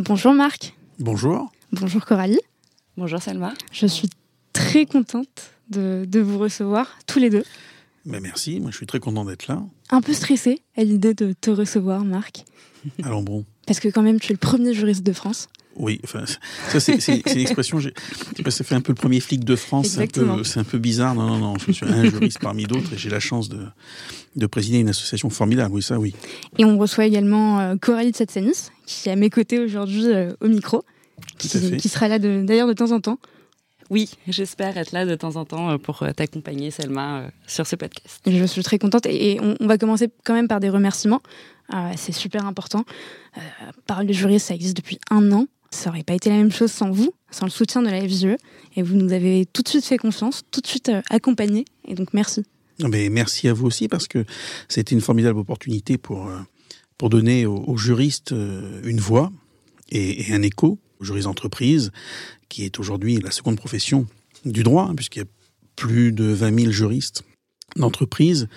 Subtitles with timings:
[0.00, 0.72] Bonjour Marc.
[0.98, 1.52] Bonjour.
[1.72, 2.40] Bonjour Coralie.
[2.96, 3.52] Bonjour Selma.
[3.70, 4.08] Je suis
[4.54, 7.44] très contente de, vous recevoir tous les deux.
[8.06, 9.62] Ben merci, moi je suis très content d'être là.
[9.90, 12.44] Un peu stressé à l'idée de te recevoir, Marc.
[13.02, 13.44] Alors bon.
[13.66, 15.50] Parce que quand même, tu es le premier juriste de France.
[15.76, 16.24] Oui, enfin,
[16.68, 20.38] ça c'est une expression, ça fait un peu le premier flic de France, c'est un,
[20.60, 21.14] un, peu bizarre.
[21.14, 23.66] Non, non, non, je suis un juriste parmi d'autres et j'ai la chance de,
[24.34, 26.14] de, présider une association formidable, oui, ça, oui.
[26.58, 30.48] Et on reçoit également euh, Coralie Tsatsanis, qui est à mes côtés aujourd'hui euh, au
[30.48, 30.84] micro,
[31.38, 33.18] qui, qui, sera là d'ailleurs de, de temps en temps.
[33.88, 37.76] Oui, j'espère être là de temps en temps euh, pour euh, t'accompagner, Selma, sur ce
[37.76, 38.20] podcast.
[38.26, 41.20] Je suis très contente et on, va commencer quand même par des remerciements.
[41.96, 42.84] c'est super important.
[43.86, 45.46] Parole de juriste, ça existe depuis un an.
[45.70, 48.36] Ça n'aurait pas été la même chose sans vous, sans le soutien de la FGE.
[48.74, 51.64] Et vous nous avez tout de suite fait confiance, tout de suite accompagné.
[51.86, 52.44] Et donc merci.
[52.80, 54.24] Mais merci à vous aussi parce que
[54.68, 56.28] c'était une formidable opportunité pour,
[57.00, 58.34] pour donner aux, juristes
[58.84, 59.32] une voix
[59.88, 61.92] et, et un écho aux juristes d'entreprise
[62.50, 64.06] qui est aujourd'hui la seconde profession
[64.44, 65.28] du droit, hein, puisqu'il y a
[65.76, 67.22] plus de 20 000 juristes
[67.76, 68.48] d'entreprise,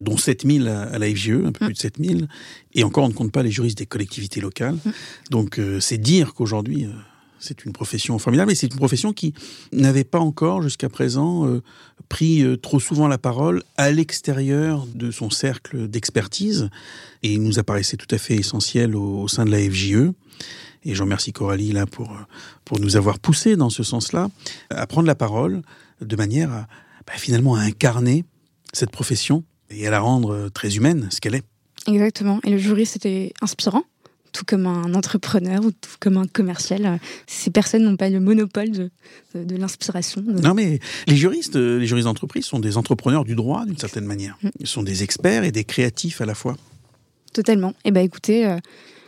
[0.00, 2.20] dont 7 000 à la FGE, un peu plus de 7 000,
[2.74, 4.74] et encore on ne compte pas les juristes des collectivités locales.
[4.74, 4.90] Mmh.
[5.30, 6.90] Donc euh, c'est dire qu'aujourd'hui, euh,
[7.38, 9.32] c'est une profession formidable, et c'est une profession qui
[9.72, 11.62] n'avait pas encore jusqu'à présent euh,
[12.08, 16.70] pris trop souvent la parole à l'extérieur de son cercle d'expertise,
[17.22, 20.12] et il nous apparaissait tout à fait essentiel au, sein de la FGE.
[20.84, 22.16] Et je remercie Coralie là pour,
[22.64, 24.28] pour nous avoir poussé dans ce sens-là,
[24.70, 25.62] à prendre la parole
[26.00, 26.66] de manière à
[27.06, 28.24] bah, finalement à incarner
[28.72, 31.44] cette profession et à la rendre très humaine, ce qu'elle est.
[31.86, 32.40] Exactement.
[32.44, 33.84] Et le jury, c'était inspirant
[34.36, 37.00] tout comme un entrepreneur ou tout comme un commercial.
[37.26, 38.90] Ces personnes n'ont pas le monopole de,
[39.34, 40.22] de, l'inspiration.
[40.26, 44.36] Non, mais les juristes, les juristes d'entreprise sont des entrepreneurs du droit d'une certaine manière.
[44.42, 44.48] Mm.
[44.60, 46.56] Ils sont des experts et des créatifs à la fois.
[47.32, 47.72] Totalement.
[47.86, 48.58] Eh bien, écoutez, euh,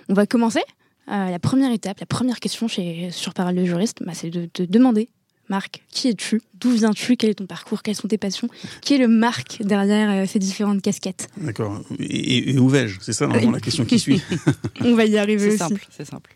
[0.08, 0.62] on va commencer
[1.10, 4.46] euh, la première étape, la première question chez, sur Parole de juriste, bah, c'est de
[4.46, 5.10] te demander,
[5.48, 8.48] Marc, qui es-tu D'où viens-tu Quel est ton parcours Quelles sont tes passions
[8.80, 11.82] Qui est le Marc derrière euh, ces différentes casquettes D'accord.
[11.98, 12.98] Et, où vais-je?
[13.00, 14.22] C'est ça normalement la question qui suit.
[14.80, 16.34] On va y arriver C'est simple, c'est simple.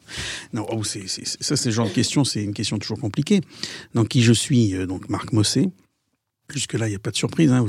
[0.52, 3.40] Non, oh, c'est, ça, c'est le genre de question, c'est une question toujours compliquée.
[3.94, 5.70] Donc, qui je suis euh, Donc, Marc Mossé.
[6.52, 7.50] Jusque-là, il n'y a pas de surprise.
[7.50, 7.66] Hein.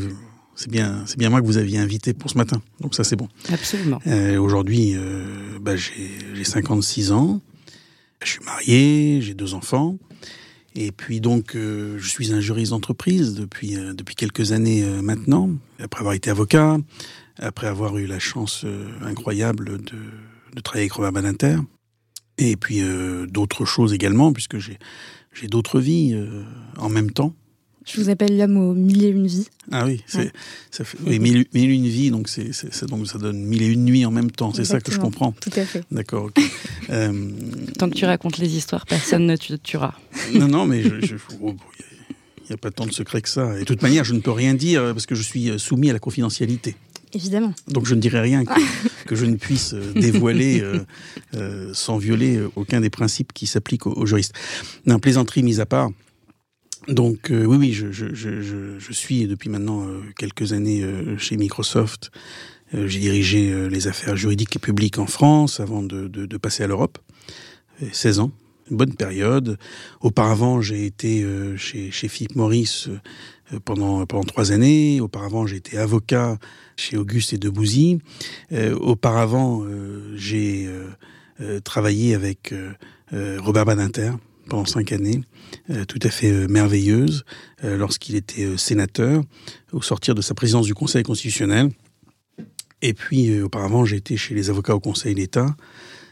[0.56, 2.62] C'est bien, c'est bien moi que vous aviez invité pour ce matin.
[2.80, 3.28] Donc ça, c'est bon.
[3.52, 4.00] Absolument.
[4.08, 7.42] Euh, aujourd'hui, euh, bah, j'ai 56 ans.
[8.24, 9.98] Je suis marié, j'ai deux enfants.
[10.76, 15.02] Et puis donc, euh, je suis un juriste d'entreprise depuis, euh, depuis quelques années euh,
[15.02, 15.50] maintenant.
[15.80, 16.78] Après avoir été avocat,
[17.38, 18.66] après avoir eu la chance
[19.02, 19.98] incroyable de,
[20.56, 21.58] de travailler avec Robert Badinter.
[22.38, 22.82] Et puis
[23.28, 26.16] d'autres choses également, puisque j'ai d'autres vies
[26.78, 27.36] en même temps.
[27.86, 29.48] Je vous appelle l'homme aux mille et une vies.
[29.72, 30.32] Ah oui, c'est,
[30.72, 32.52] ça fait, oui, mille, et une vies, donc, c'est,
[32.86, 35.34] donc ça donne mille et une nuits en même temps, c'est ça que je comprends.
[35.34, 35.84] Tout à fait.
[35.92, 36.30] D'accord.
[36.90, 37.30] euh...
[37.78, 39.94] Tant que tu racontes les histoires, personne ne te tuera.
[40.34, 41.56] Non, non, mais je, je oh,
[42.40, 43.56] il n'y a pas tant de secret que ça.
[43.56, 45.90] Et de toute manière, je ne peux rien dire parce que je suis euh, soumis
[45.90, 46.76] à la confidentialité.
[47.14, 47.54] Évidemment.
[47.68, 48.60] Donc je ne dirai rien que,
[49.06, 50.80] que je ne puisse euh, dévoiler euh,
[51.36, 54.34] euh, sans violer aucun des principes qui s'appliquent aux, aux juristes.
[54.86, 55.90] Non, plaisanterie mise à part,
[56.88, 61.38] donc euh, oui, oui, je, je, je, suis depuis maintenant euh, quelques années euh, chez
[61.38, 62.12] Microsoft
[62.76, 66.68] j'ai dirigé les affaires juridiques et publiques en France avant de, de, de passer à
[66.68, 66.98] l'Europe.
[67.92, 68.32] 16 ans,
[68.72, 69.60] une bonne période.
[70.02, 71.24] Auparavant, j'ai été
[71.56, 72.90] chez, chez Philippe Maurice
[73.64, 75.02] pendant, pendant trois années.
[75.02, 76.40] Auparavant, j'ai été avocat
[76.76, 78.00] chez Auguste et Debouzy.
[78.82, 79.64] auparavant,
[80.16, 80.68] j'ai
[81.64, 82.56] travaillé avec
[83.12, 84.14] Robert Badinter
[84.50, 85.22] pendant cinq années,
[85.70, 87.24] euh, tout à fait euh, merveilleuse,
[87.64, 89.24] euh, lorsqu'il était sénateur,
[89.72, 91.72] au sortir de sa présidence du Conseil constitutionnel.
[92.82, 95.56] Et puis, auparavant, j'ai été chez les avocats au Conseil d'État.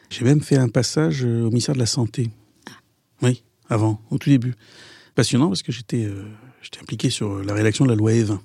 [0.09, 2.29] J'ai même fait un passage au ministère de la Santé.
[3.21, 4.55] Oui, avant, au tout début.
[5.13, 6.07] Passionnant parce que j'étais
[6.81, 8.39] impliqué sur la rédaction de la loi E20.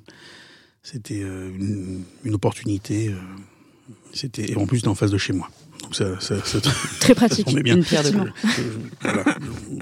[0.83, 3.15] C'était une, une, opportunité.
[4.13, 5.49] C'était en plus en face de chez moi.
[5.87, 6.59] Donc ça, ça, ça
[6.99, 7.47] très pratique.
[7.63, 7.77] bien.
[7.77, 9.25] Une pierre de voilà.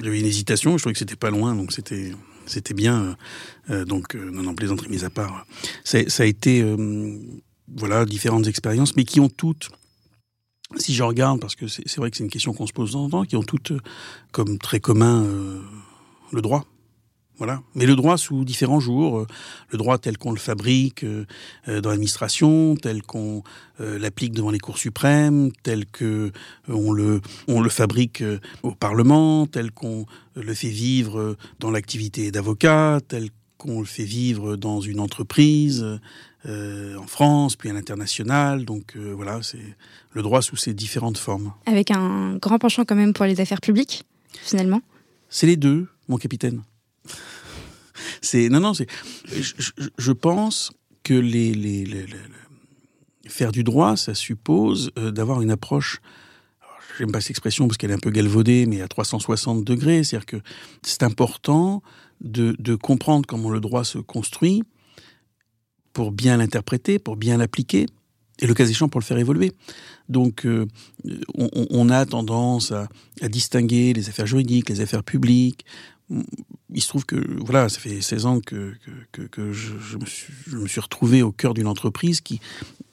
[0.03, 2.13] J'avais une hésitation, je trouvais que c'était pas loin, donc c'était
[2.45, 3.17] c'était bien.
[3.71, 5.47] Euh, donc euh, non, non, plaisanterie mise à part.
[5.83, 7.19] Ça, ça a été euh,
[7.75, 9.71] voilà différentes expériences, mais qui ont toutes
[10.77, 13.05] si je regarde, parce que c'est vrai que c'est une question qu'on se pose dans
[13.05, 13.73] le temps, qui ont toutes
[14.33, 15.25] comme très commun
[16.33, 16.67] le droit.
[17.39, 17.63] Voilà.
[17.75, 19.27] Mais le droit sous différents jours, euh,
[19.71, 21.25] le droit tel qu'on le fabrique euh,
[21.69, 23.43] euh, dans l'administration, tel qu'on
[23.81, 26.31] l'applique devant les cours suprêmes, tel que
[26.69, 28.23] on le on le fabrique
[28.63, 34.55] au Parlement, tel qu'on le fait vivre dans l'activité d'avocat, tel qu'on le fait vivre
[34.55, 35.85] dans une entreprise
[36.47, 38.65] en France, puis à l'international.
[38.65, 39.75] Donc voilà, c'est
[40.13, 41.53] le droit sous ses différentes formes.
[41.67, 44.05] Avec un grand penchant quand même pour les affaires publiques,
[44.41, 44.83] finalement.
[45.31, 46.63] C'est les deux, mon capitaine.
[48.25, 48.87] C'est non, non, c'est.
[49.27, 50.73] Je, pense
[51.03, 52.07] que les, les,
[53.27, 56.01] faire du droit, ça suppose euh, d'avoir une approche.
[56.99, 60.05] J'aime pas cette expression parce qu'elle est un peu galvaudée, mais à 360 degrés.
[60.05, 60.37] C'est-à-dire que
[60.83, 61.83] c'est important
[62.21, 64.63] de, de comprendre comment le droit se construit
[65.93, 67.87] pour bien l'interpréter, pour bien l'appliquer,
[68.41, 69.53] et le cas échéant pour le faire évoluer.
[70.09, 70.67] Donc, euh,
[71.35, 72.89] on, a tendance à,
[73.29, 75.65] distinguer les affaires juridiques, les affaires publiques,
[76.11, 78.75] il se trouve que voilà, ça fait 16 ans que,
[79.37, 82.41] je, me suis, retrouvé au cœur d'une entreprise qui,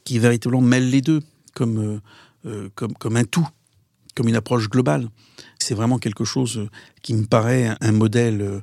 [0.04, 1.22] qui véritablement mêle les deux
[1.54, 2.00] comme, euh,
[2.46, 3.48] euh, comme, comme un tout,
[4.16, 5.10] comme une approche globale.
[5.60, 6.68] C'est vraiment quelque chose
[7.02, 8.62] qui me paraît un modèle euh,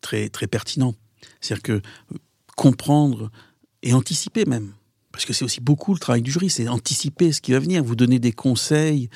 [0.00, 0.94] très, très pertinent.
[1.40, 1.82] C'est-à-dire que
[2.56, 3.30] comprendre
[3.82, 4.72] et anticiper même,
[5.12, 7.82] parce que c'est aussi beaucoup le travail du jury, c'est anticiper ce qui va venir,
[7.82, 9.08] vous donner des conseils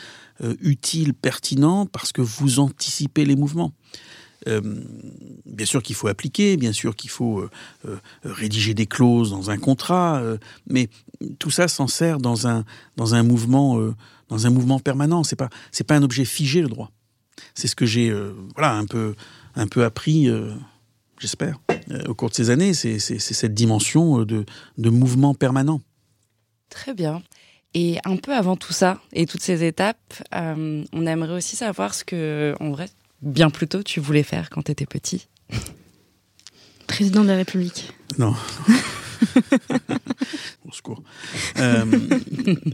[0.60, 3.72] utiles, pertinents, parce que vous anticipez les mouvements.
[4.48, 4.60] Euh,
[5.46, 7.50] bien sûr qu'il faut appliquer, bien sûr qu'il faut euh,
[7.86, 10.22] euh, rédiger des clauses dans un contrat,
[10.66, 10.88] mais
[11.38, 12.64] tout ça s'en sert dans un
[12.96, 13.78] dans un mouvement
[14.28, 15.24] dans un mouvement permanent.
[15.24, 16.90] C'est pas c'est pas un objet figé le droit.
[17.54, 18.12] C'est ce que j'ai
[18.54, 19.14] voilà un peu
[19.54, 20.28] un peu appris,
[21.18, 21.58] j'espère,
[22.08, 22.74] au cours de ces années.
[22.74, 24.44] C'est cette dimension de
[24.78, 25.80] de mouvement permanent.
[26.70, 27.22] Très bien.
[27.74, 32.04] Et un peu avant tout ça et toutes ces étapes, on aimerait aussi savoir ce
[32.04, 32.88] que, en vrai,
[33.22, 35.28] bien plus tôt tu voulais faire quand tu étais petit
[36.86, 37.92] Président de la République.
[38.18, 38.34] Non.
[40.66, 41.02] Au secours.
[41.58, 41.86] Euh,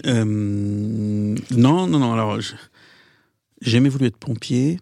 [0.06, 2.12] euh, non, non, non.
[2.12, 2.56] Alors, j'ai
[3.61, 4.81] jamais voulu être pompier,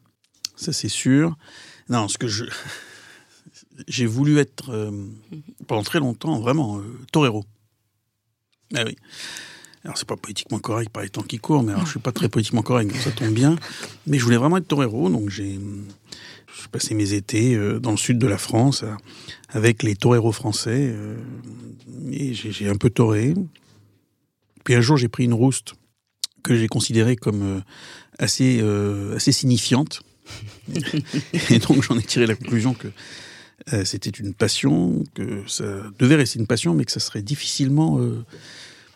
[0.54, 1.36] ça c'est sûr.
[1.90, 2.44] Non, ce que je.
[3.88, 4.90] J'ai voulu être, euh,
[5.66, 6.80] pendant très longtemps, vraiment,
[7.12, 7.44] torero.
[8.74, 8.96] Ah oui.
[9.86, 12.10] Alors c'est pas politiquement correct par les temps qui courent, mais alors je suis pas
[12.10, 13.54] très politiquement correct, donc ça tombe bien.
[14.08, 15.60] Mais je voulais vraiment être torero, donc j'ai
[16.72, 18.84] passé mes étés euh, dans le sud de la France
[19.48, 21.14] avec les toreros français euh,
[22.10, 23.34] et j'ai un peu toré.
[24.64, 25.74] Puis un jour j'ai pris une rouste
[26.42, 27.60] que j'ai considérée comme euh,
[28.18, 28.60] assez
[29.14, 30.02] assez signifiante
[31.50, 32.88] et donc j'en ai tiré la conclusion que
[33.84, 35.64] c'était une passion, que ça
[36.00, 38.00] devait rester une passion, mais que ça serait difficilement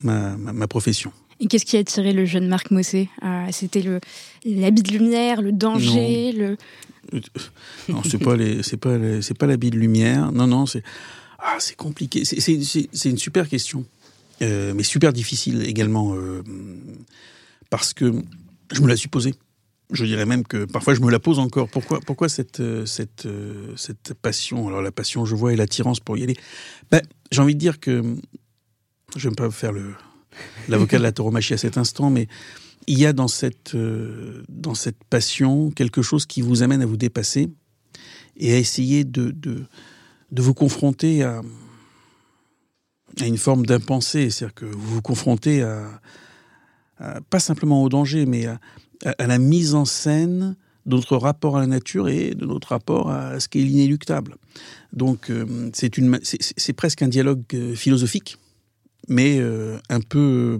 [0.02, 1.12] ma, profession.
[1.40, 3.08] Et qu'est-ce qui a attiré le jeune Marc Mossé?
[3.22, 4.00] Euh, C'était le
[4.44, 6.56] l'habit de lumière, le danger, le.
[7.88, 10.32] Non, c'est pas les, c'est pas c'est pas l'habit de lumière.
[10.32, 10.82] Non, non, c'est
[11.38, 12.24] ah, c'est compliqué.
[12.24, 13.84] C'est une super question,
[14.42, 16.42] euh, mais super difficile également euh,
[17.70, 18.12] parce que
[18.70, 19.34] je me la suis posée.
[19.92, 21.68] Je dirais même que parfois je me la pose encore.
[21.68, 23.26] Pourquoi, pourquoi cette, cette,
[23.76, 24.68] cette passion?
[24.68, 26.36] Alors la passion, je vois, et l'attirance pour y aller.
[26.92, 27.00] Ben,
[27.32, 28.04] j'ai envie de dire que
[29.16, 29.72] je ne vais pas faire
[30.68, 32.28] l'avocat de la tauromachie à cet instant, mais
[32.86, 36.86] il y a dans cette, euh, dans cette passion quelque chose qui vous amène à
[36.86, 37.50] vous dépasser
[38.36, 39.34] et à essayer de,
[40.32, 41.42] vous confronter à,
[43.20, 44.30] une forme d'impensé.
[44.30, 46.00] C'est-à-dire que vous vous confrontez à,
[47.28, 48.58] pas simplement au danger, mais à,
[49.18, 53.38] la mise en scène de notre rapport à la nature et de notre rapport à
[53.40, 54.36] ce qui est l'inéluctable.
[54.92, 58.38] Donc euh, c'est presque un dialogue euh, philosophique
[59.10, 59.40] mais
[59.88, 60.58] un peu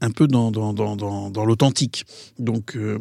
[0.00, 2.04] un peu dans, dans, dans, dans, l'authentique.
[2.38, 2.98] Donc, euh,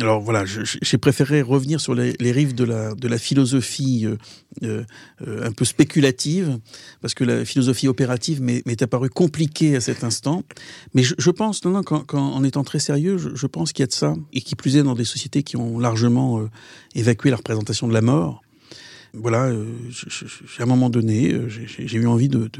[0.00, 4.06] alors voilà, j'ai préféré revenir sur les, rives de la, de la philosophie
[4.62, 4.84] euh,
[5.26, 6.58] euh, un peu spéculative,
[7.00, 10.42] parce que la philosophie opérative m'est apparue compliquée à cet instant.
[10.94, 13.92] Mais je, pense, non, non, en étant très sérieux, je, pense qu'il y a de
[13.92, 16.42] ça, et qui plus est dans des sociétés qui ont largement
[16.94, 18.42] évacué la représentation de la mort.
[19.14, 19.52] Voilà,
[20.58, 22.50] à un moment donné, j'ai eu envie de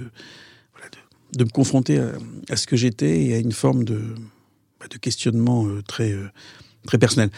[1.39, 2.01] me confronter
[2.49, 4.15] à, ce que j'étais et à une forme de,
[4.81, 6.29] bah, de questionnement euh, très, euh,
[6.87, 7.31] très personnel.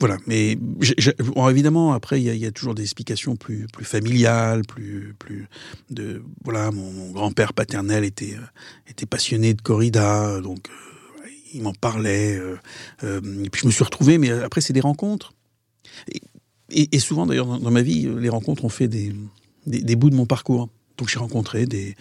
[0.00, 0.58] voilà, mais
[1.48, 5.46] évidemment, après, il y, a toujours des explications plus, plus familiales, plus, plus
[5.90, 6.22] de.
[6.44, 8.44] Voilà, mon, grand-père paternel était, euh,
[8.88, 10.68] était passionné de corrida, donc
[11.54, 12.40] il m'en parlait.
[13.02, 15.34] et puis je me suis retrouvé, mais après, c'est des rencontres.
[16.70, 19.14] Et, souvent, d'ailleurs, dans, ma vie, les rencontres ont fait des,
[19.66, 20.70] des bouts de mon parcours.
[21.02, 21.96] Donc j'ai rencontré des,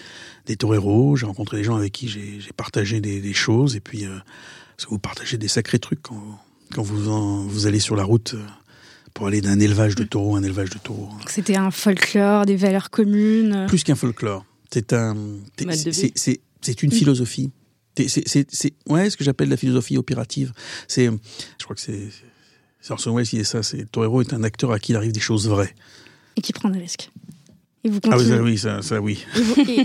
[0.45, 4.09] des toreros, j'ai rencontré des gens avec qui j'ai partagé des, choses, et puis euh,
[4.77, 6.39] parce que vous partagez des sacrés trucs quand,
[6.71, 8.45] quand vous, vous allez sur la route euh,
[9.15, 11.09] pour aller d'un élevage de taureaux à un élevage de taureaux.
[11.25, 13.65] C'était un folklore, des valeurs communes.
[13.67, 15.17] Plus qu'un folklore, c'est un,
[15.57, 17.49] c'est une philosophie.
[17.97, 20.53] C'est ouais, ce que j'appelle la philosophie opérative.
[20.87, 22.09] C'est, je crois que c'est,
[22.81, 23.63] c'est Orson Welles qui dit ça.
[23.63, 25.73] C'est Torero est un acteur à qui il arrive des choses vraies
[26.35, 27.09] et qui prend des risques.
[27.83, 29.25] Et vous ah oui, ça, ça, oui.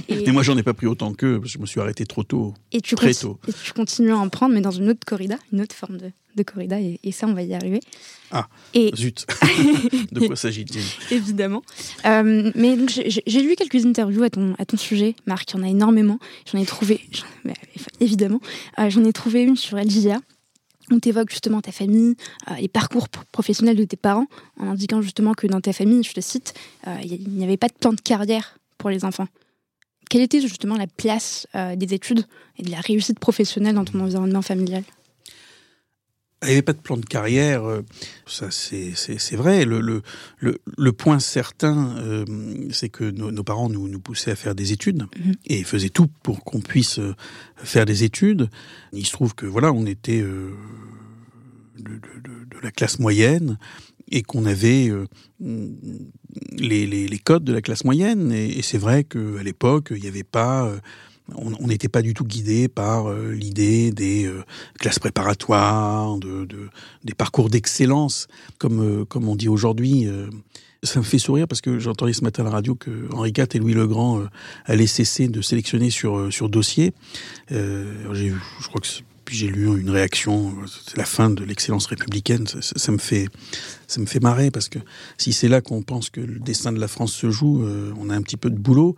[0.08, 2.24] Et, moi, j'en ai pas pris autant qu'eux, parce que je me suis arrêté trop
[2.24, 2.52] tôt.
[2.70, 3.38] Et tu très tôt.
[3.48, 6.10] Et tu continues à en prendre, mais dans une autre corrida, une autre forme de,
[6.36, 7.80] de corrida, et, ça, on va y arriver.
[8.30, 8.92] Ah, et...
[8.94, 9.26] zut
[10.12, 10.82] De quoi s'agit-il?
[11.10, 11.62] Évidemment.
[12.04, 15.60] Euh, mais donc, j'ai lu quelques interviews à ton, à ton sujet, Marc, il y
[15.60, 16.18] en a énormément.
[16.52, 17.00] J'en ai trouvé,
[18.00, 18.40] évidemment,
[18.78, 20.18] euh, j'en ai trouvé une sur LGA,
[20.90, 22.14] où tu évoques justement ta famille,
[22.50, 24.26] euh, les parcours professionnels de tes parents,
[24.58, 26.54] en indiquant justement que dans ta famille, je te cite,
[26.86, 29.28] euh, il n'y avait pas de plan de carrière pour les enfants.
[30.08, 32.24] Quelle était justement la place euh, des études
[32.58, 34.84] et de la réussite professionnelle dans ton environnement familial?
[36.42, 37.82] Il n'y avait pas de plan de carrière, euh,
[38.26, 39.64] ça c'est vrai.
[39.64, 40.02] Le, le,
[40.38, 42.24] le, point certain, euh,
[42.70, 45.34] c'est que nos, parents nous, nous poussaient à faire des études mhm.
[45.46, 47.14] et faisaient tout pour qu'on puisse euh,
[47.56, 48.50] faire des études.
[48.92, 50.52] Il se trouve que voilà, on était de,
[52.62, 53.58] la classe moyenne
[54.10, 54.90] et qu'on avait
[55.40, 58.30] les, les, les, codes de la classe moyenne.
[58.32, 60.70] Et, et c'est vrai qu'à l'époque, il n'y avait pas
[61.34, 64.44] on n'était pas du tout guidé par euh, l'idée des euh,
[64.78, 66.46] classes préparatoires, de,
[67.04, 68.28] des parcours d'excellence,
[68.58, 70.08] comme, euh, comme on dit aujourd'hui.
[70.82, 73.46] ça me fait sourire parce que j'entendais ce matin à la radio que Henri IV
[73.54, 74.22] et Louis Legrand
[74.66, 76.92] allaient cesser de sélectionner sur, sur dossier.
[77.50, 78.32] je
[78.68, 78.86] crois que
[79.30, 80.54] j'ai lu une réaction,
[80.86, 82.46] c'est la fin de l'excellence républicaine.
[82.46, 83.28] Ça, me fait,
[83.86, 84.78] ça me fait marrer parce que
[85.18, 87.64] si c'est là qu'on pense que le destin de la France se joue,
[87.98, 88.96] on a un petit peu de boulot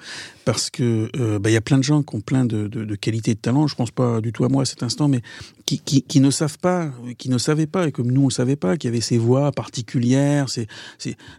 [0.49, 2.87] parce que euh, bah, il y a plein de gens qui ont plein de, de,
[2.87, 3.66] de qualités de talents.
[3.66, 5.21] Je pense pas du tout à moi à cet instant, mais
[5.66, 8.88] qui, ne savent pas, qui ne savaient pas, et comme nous on savait pas, qu'il
[8.88, 10.47] y avait ces voix particulières.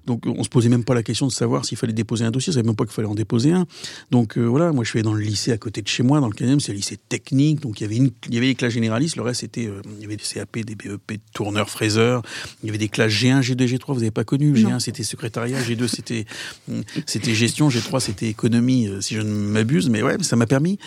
[0.05, 2.51] Donc on se posait même pas la question de savoir s'il fallait déposer un dossier.
[2.51, 3.65] On savait même pas qu'il fallait en déposer un.
[4.11, 6.27] Donc euh, voilà, moi je suis dans le lycée à côté de chez moi, dans
[6.27, 7.61] le 15 c'est le lycée technique.
[7.61, 9.15] Donc il y avait une, il y avait les classes généralistes.
[9.15, 12.21] Le reste c'était, euh, il y avait des CAP, des BEP, tourneurs, fraiseurs.
[12.61, 13.93] Il y avait des classes G1, G2, G3.
[13.93, 14.53] Vous avez pas connu.
[14.53, 16.25] G1 c'était secrétariat, G2 c'était,
[17.05, 20.79] c'était gestion, G3 c'était économie si je ne m'abuse, mais ouais, ça m'a permis,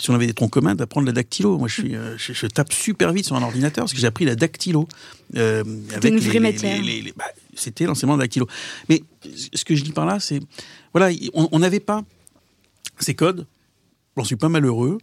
[0.00, 1.58] si on avait des troncs communs, d'apprendre la dactylo.
[1.58, 4.24] Moi, je, suis, euh, je, tape super vite sur un ordinateur parce que j'ai appris
[4.24, 4.88] la dactylo.
[5.36, 6.80] Euh, avec une vraie matière.
[7.16, 8.46] Bah, c'était l'enseignement de dactylo.
[8.88, 9.02] Mais
[9.54, 10.40] ce que je dis par là, c'est,
[10.92, 12.04] voilà, on n'avait pas
[12.98, 13.46] ces codes.
[14.16, 14.98] J'en suis pas malheureux.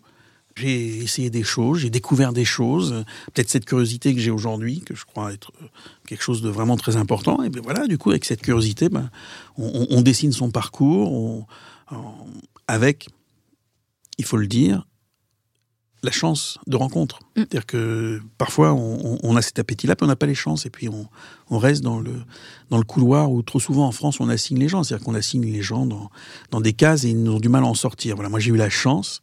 [0.60, 4.96] J'ai essayé des choses, j'ai découvert des choses, peut-être cette curiosité que j'ai aujourd'hui, que
[4.96, 5.68] je crois être euh,
[6.08, 7.44] quelque chose de vraiment très important.
[7.44, 9.10] Et bien voilà, du coup, avec cette curiosité, ben,
[9.58, 11.46] on, on, dessine son parcours, on,
[12.68, 13.08] avec,
[14.18, 14.86] il faut le dire,
[16.04, 17.20] la chance de rencontre.
[17.20, 17.26] Mm.
[17.36, 20.88] C'est-à-dire que parfois on, a cet appétit-là, puis on n'a pas les chances, et puis
[20.90, 22.14] on, reste dans le,
[22.70, 24.84] dans le couloir où trop souvent en France on assigne les gens.
[24.84, 26.10] C'est-à-dire qu'on assigne les gens dans,
[26.52, 28.16] dans des cases et ils ont du mal à en sortir.
[28.16, 29.22] Voilà, moi j'ai eu la chance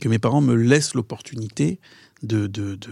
[0.00, 1.78] que mes parents me laissent l'opportunité
[2.22, 2.90] de, de, de,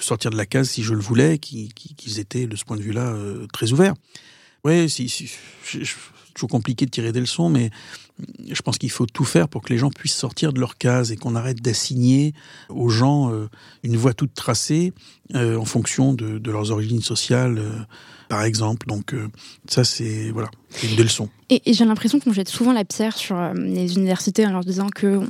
[0.00, 3.08] sortir de la case si je le voulais, qu'ils étaient de ce point de vue-là
[3.14, 3.94] euh, très ouverts.
[4.64, 5.30] Oui, si, si,
[6.34, 7.70] toujours compliqué de tirer des leçons, mais
[8.48, 11.12] je pense qu'il faut tout faire pour que les gens puissent sortir de leur case
[11.12, 12.34] et qu'on arrête d'assigner
[12.68, 13.48] aux gens euh,
[13.82, 14.92] une voie toute tracée
[15.34, 17.86] euh, en fonction de, leurs origines sociales,
[18.28, 18.86] par exemple.
[18.86, 19.14] Donc
[19.68, 20.50] ça, c'est voilà.
[20.82, 21.28] une des leçons.
[21.48, 24.88] Et, j'ai l'impression qu'on jette souvent la pierre sur euh, les universités en leur disant
[24.88, 25.24] qu'on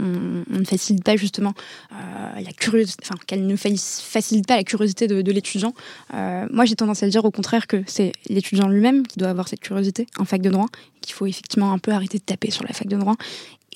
[0.51, 1.53] on ne facilite pas justement
[1.93, 5.75] euh, la curiosité, enfin qu'elles ne facilitent pas la curiosité de, l'étudiant.
[6.15, 9.49] Euh, moi, j'ai tendance à dire au contraire que c'est l'étudiant lui-même qui doit avoir
[9.49, 10.69] cette curiosité en fac de droit,
[11.03, 13.17] qu'il faut effectivement un peu arrêter de taper sur la fac de droit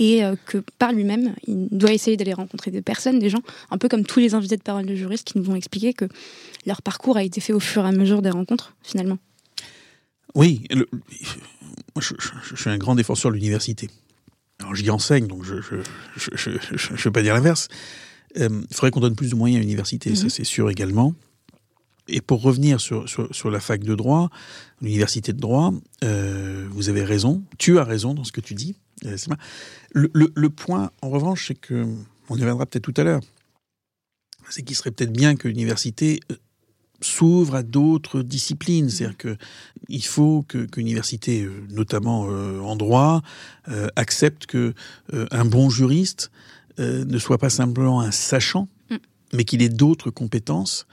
[0.01, 3.87] et que par lui-même, il doit essayer d'aller rencontrer des personnes, des gens, un peu
[3.87, 6.07] comme tous les invités de parole de juristes qui nous vont expliquer que
[6.67, 9.19] leur parcours a été fait au fur et à mesure des rencontres, finalement.
[10.35, 10.63] Oui,
[11.99, 12.15] je,
[12.55, 13.89] suis un grand défenseur de l'université.
[14.61, 17.69] Alors j'y enseigne, donc je ne vais pas dire l'inverse.
[18.39, 20.31] Euh, il faudrait qu'on donne plus de moyens à l'université, ça mhm.
[20.31, 21.15] c'est sûr également.
[22.09, 24.31] Et pour revenir sur, sur, la fac de droit,
[24.81, 28.75] l'université de droit, euh, vous avez raison, tu as raison dans ce que tu dis.
[29.07, 29.17] Euh,
[29.93, 31.87] le, le, le, point, en revanche, c'est que,
[32.29, 33.21] on y reviendra peut-être tout à l'heure,
[34.49, 36.21] c'est qu'il serait peut-être bien que l'université
[37.01, 38.91] s'ouvre à d'autres disciplines.
[38.91, 39.37] C'est-à-dire que
[39.89, 43.23] il faut que l'université, euh, notamment euh, en droit,
[43.69, 44.75] euh, accepte que
[45.13, 46.31] un bon juriste
[46.79, 48.97] ne soit pas simplement un sachant, mmh.
[49.35, 50.87] mais qu'il ait d'autres compétences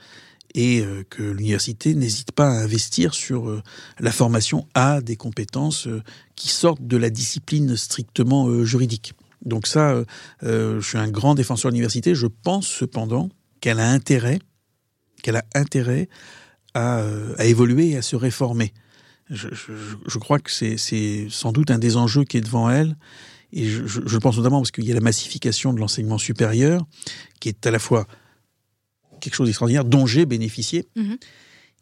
[0.54, 3.62] et que l'université n'hésite pas à investir sur
[4.00, 5.88] la formation à des compétences
[6.36, 9.12] qui sortent de la discipline strictement juridique.
[9.44, 10.02] Donc ça,
[10.42, 12.14] je suis un grand défenseur de l'université.
[12.14, 13.28] Je pense cependant
[13.60, 14.38] qu'elle a intérêt
[15.22, 16.08] qu'elle a intérêt
[16.74, 18.72] à, euh, évoluer et à se réformer.
[19.30, 22.96] Je, crois que c'est sans doute un des enjeux qui est devant elle.
[23.52, 26.86] Et je pense notamment parce qu'il y a la massification de l'enseignement supérieur,
[27.40, 28.06] qui est à la fois
[29.20, 31.18] quelque chose d'extraordinaire, dont j'ai bénéficié, mm-hmm.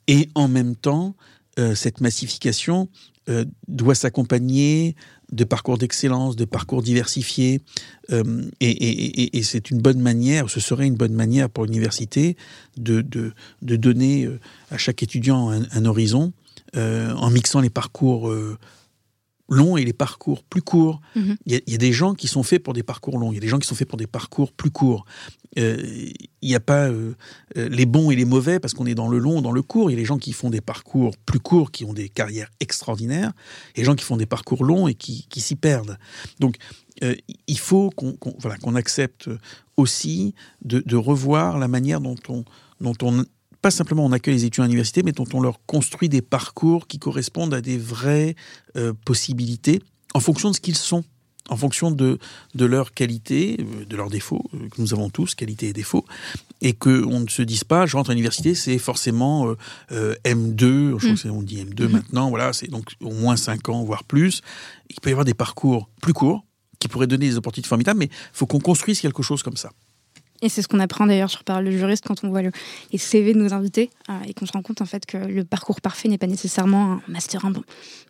[0.08, 1.14] et en même temps,
[1.58, 2.88] euh, cette massification
[3.30, 4.94] euh, doit s'accompagner
[5.32, 7.62] de parcours d'excellence, de parcours diversifiés,
[8.12, 12.36] euh, et, c'est une bonne manière, ce serait une bonne manière pour l'université
[12.76, 13.32] de, de,
[13.76, 14.28] donner
[14.70, 16.32] à chaque étudiant un, horizon
[16.74, 18.32] en mixant les parcours
[19.48, 21.00] longs et les parcours plus courts.
[21.14, 21.36] Mhm.
[21.46, 23.40] Il y, a des gens qui sont faits pour des parcours longs, il y a
[23.40, 25.04] des gens qui sont faits pour des parcours plus courts.
[25.58, 25.76] Euh,
[26.42, 27.14] il n'y a pas euh,
[27.56, 29.90] euh, les bons et les mauvais parce qu'on est dans le long, dans le court.
[29.90, 32.50] Il y a les gens qui font des parcours plus courts, qui ont des carrières
[32.60, 33.32] extraordinaires,
[33.74, 35.98] et les gens qui font des parcours longs et qui, qui s'y perdent.
[36.40, 36.56] Donc,
[37.02, 39.28] il faut qu'on voilà, qu'on accepte
[39.76, 42.44] aussi de, de, revoir la manière dont on,
[42.80, 43.23] dont on
[43.66, 46.86] pas simplement on accueille les étudiants à l'université, mais dont on leur construit des parcours
[46.86, 48.36] qui correspondent à des vraies
[48.76, 49.82] euh, possibilités
[50.14, 51.02] en fonction de ce qu'ils sont,
[51.48, 52.20] en fonction de,
[52.54, 56.04] de leurs qualités, euh, de leurs défauts, euh, que nous avons tous, qualités et défauts,
[56.60, 59.52] et qu'on ne se dise pas, je rentre à l'université, c'est forcément
[59.90, 61.34] M2, je crois mm.
[61.34, 61.88] qu'on dit M2 mm-hmm.
[61.88, 64.42] maintenant, voilà, c'est donc au moins 5 ans, voire plus.
[64.90, 66.44] Il peut y avoir des parcours plus courts,
[66.78, 69.72] qui pourraient donner des opportunités formidables, mais il faut qu'on construise quelque chose comme ça.
[70.42, 72.50] Et c'est ce qu'on apprend d'ailleurs sur Parole de juriste quand on voit le,
[72.92, 75.44] les CV de nos invités euh, et qu'on se rend compte en fait que le
[75.44, 77.52] parcours parfait n'est pas nécessairement un master 1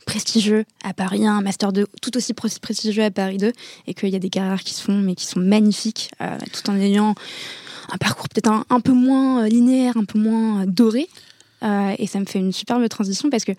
[0.07, 3.53] prestigieux à Paris un master 2 tout aussi prestigieux à Paris 2
[3.87, 6.69] et qu'il y a des carrières qui se font mais qui sont magnifiques euh, tout
[6.71, 7.15] en ayant
[7.93, 11.09] un parcours peut-être un, peu moins euh, linéaire, un peu moins doré.
[11.63, 13.53] et ça me fait une superbe transition parce que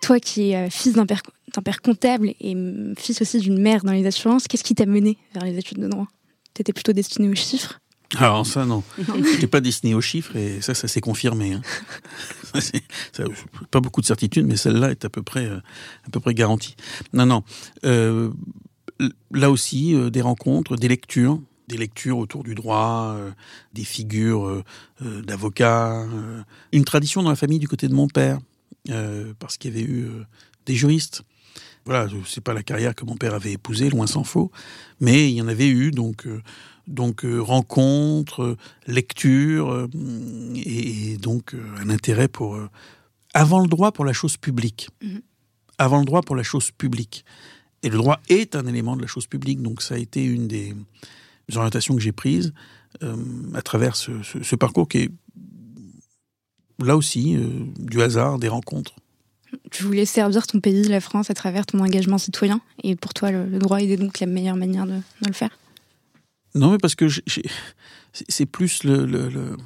[0.00, 1.22] toi qui es fils d'un père,
[1.64, 2.56] père comptable et
[2.96, 5.88] fils aussi d'une mère dans les assurances, qu'est-ce qui t'a mené vers les études de
[5.88, 6.06] droit?
[6.54, 7.80] T'étais plutôt destiné aux chiffres?
[8.16, 11.52] Alors ça non, je n'étais pas destiné aux chiffres et ça, ça s'est confirmé.
[11.52, 11.62] Hein.
[13.70, 15.58] pas beaucoup de certitude, mais celle-là est à peu près, euh,
[16.06, 16.74] à peu près garantie.
[17.12, 17.42] Non, non.
[17.84, 18.30] Euh,
[19.30, 23.14] là aussi, euh, des rencontres, des lectures, des lectures autour du droit,
[23.74, 24.64] des figures
[25.02, 26.06] d'avocats,
[26.72, 28.38] une tradition dans la famille du côté de mon père,
[29.38, 30.08] parce qu'il y avait eu
[30.64, 31.24] des juristes
[31.84, 34.50] voilà, c'est pas la carrière que mon père avait épousée, loin s'en faut,
[35.00, 36.26] mais il y en avait eu, donc
[36.88, 39.88] donc euh, rencontres, lectures, euh,
[40.56, 42.58] et, donc euh, un intérêt pour
[43.34, 45.20] avant le droit pour la chose publique, mhm.
[45.76, 47.24] avant le droit pour la chose publique.
[47.82, 50.48] Et le droit est un élément de la chose publique, donc ça a été une
[50.48, 50.74] des
[51.54, 52.52] orientations que j'ai prises
[53.54, 55.10] à travers ce, parcours qui est
[56.82, 57.36] là aussi
[57.78, 58.96] du hasard, des rencontres.
[59.70, 63.30] Tu voulais servir ton pays, la France, à travers ton engagement citoyen, et pour toi,
[63.30, 65.50] le, droit était donc la meilleure manière de le faire?
[66.54, 67.06] Non, mais parce que
[68.28, 69.56] c'est plus le,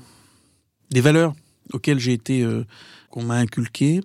[0.90, 1.35] les valeurs
[1.73, 2.64] auxquelles j'ai été, euh,
[3.11, 4.01] qu'on m'a inculquées,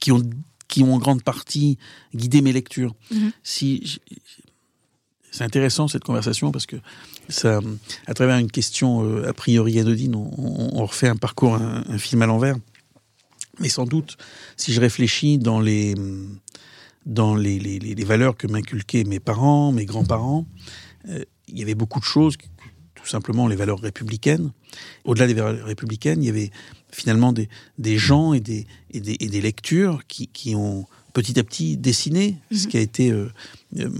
[0.00, 0.22] qui ont,
[0.68, 1.78] qui ont en grande partie
[2.14, 2.94] guidé mes lectures.
[3.10, 3.32] Mhm.
[3.42, 4.00] Si
[5.30, 6.76] c'est intéressant cette conversation parce que
[7.28, 7.60] ça,
[8.06, 12.26] à travers une question euh, a priori anodine, on, refait un parcours, un, film à
[12.26, 12.56] l'envers.
[13.60, 14.16] Mais sans doute,
[14.56, 15.94] si je réfléchis dans les
[17.04, 20.46] dans les, les, les valeurs que m'inculquaient mes parents, mes grands-parents,
[21.08, 22.36] euh, il y avait beaucoup de choses,
[22.94, 24.52] tout simplement les valeurs républicaines.
[25.04, 26.50] Au-delà des valeurs républicaines, il y avait
[26.92, 31.38] finalement des, des gens et des, et des, et des lectures qui, qui ont petit
[31.38, 32.70] à petit dessiner ce Mhm.
[32.70, 33.28] qui a été euh,
[33.78, 33.90] euh,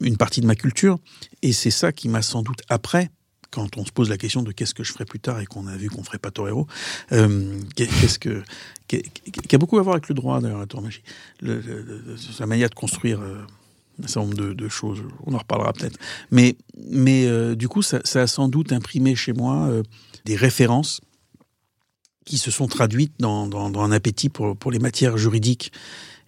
[0.00, 0.98] une partie de ma culture.
[1.42, 3.10] Et c'est ça qui m'a sans doute après,
[3.50, 5.66] quand on se pose la question de qu'est-ce que je ferai plus tard et qu'on
[5.66, 6.66] a vu qu'on ferait pas torero,
[7.12, 8.42] euh, qu'est- qu'est-ce que
[8.88, 10.66] qui a, beaucoup à voir avec le droit d'ailleurs la
[11.40, 13.38] le- le- sa manière de construire euh,
[14.02, 15.02] un certain nombre de, choses.
[15.26, 15.98] On en reparlera peut-être.
[16.30, 16.56] Mais
[16.88, 19.82] mais euh, du coup ça, a sans doute imprimé chez moi euh,
[20.24, 21.00] des références
[22.24, 25.72] qui se sont traduites dans, dans, un appétit pour, pour les matières juridiques.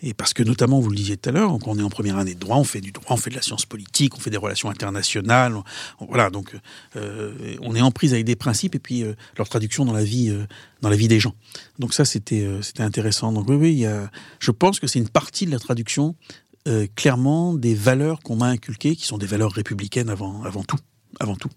[0.02, 2.18] Et parce que notamment, vous le disiez tout à l'heure, quand on est en première
[2.18, 4.28] année de droit, on fait du droit, on fait de la science politique, on fait
[4.28, 5.56] des relations internationales.
[6.00, 6.54] on- voilà, donc
[6.96, 9.04] euh, on est en prise avec des principes et puis
[9.38, 10.36] leur traduction dans la vie,
[10.82, 11.34] dans la vie des gens.
[11.78, 12.46] Donc ça, c'était
[12.80, 13.32] intéressant.
[13.32, 16.16] Donc oui, il y a, je pense que c'est une partie de la traduction
[16.66, 20.78] euh, clairement des valeurs qu'on m'a inculquées, qui sont des valeurs républicaines avant, avant tout,
[21.20, 21.50] avant tout.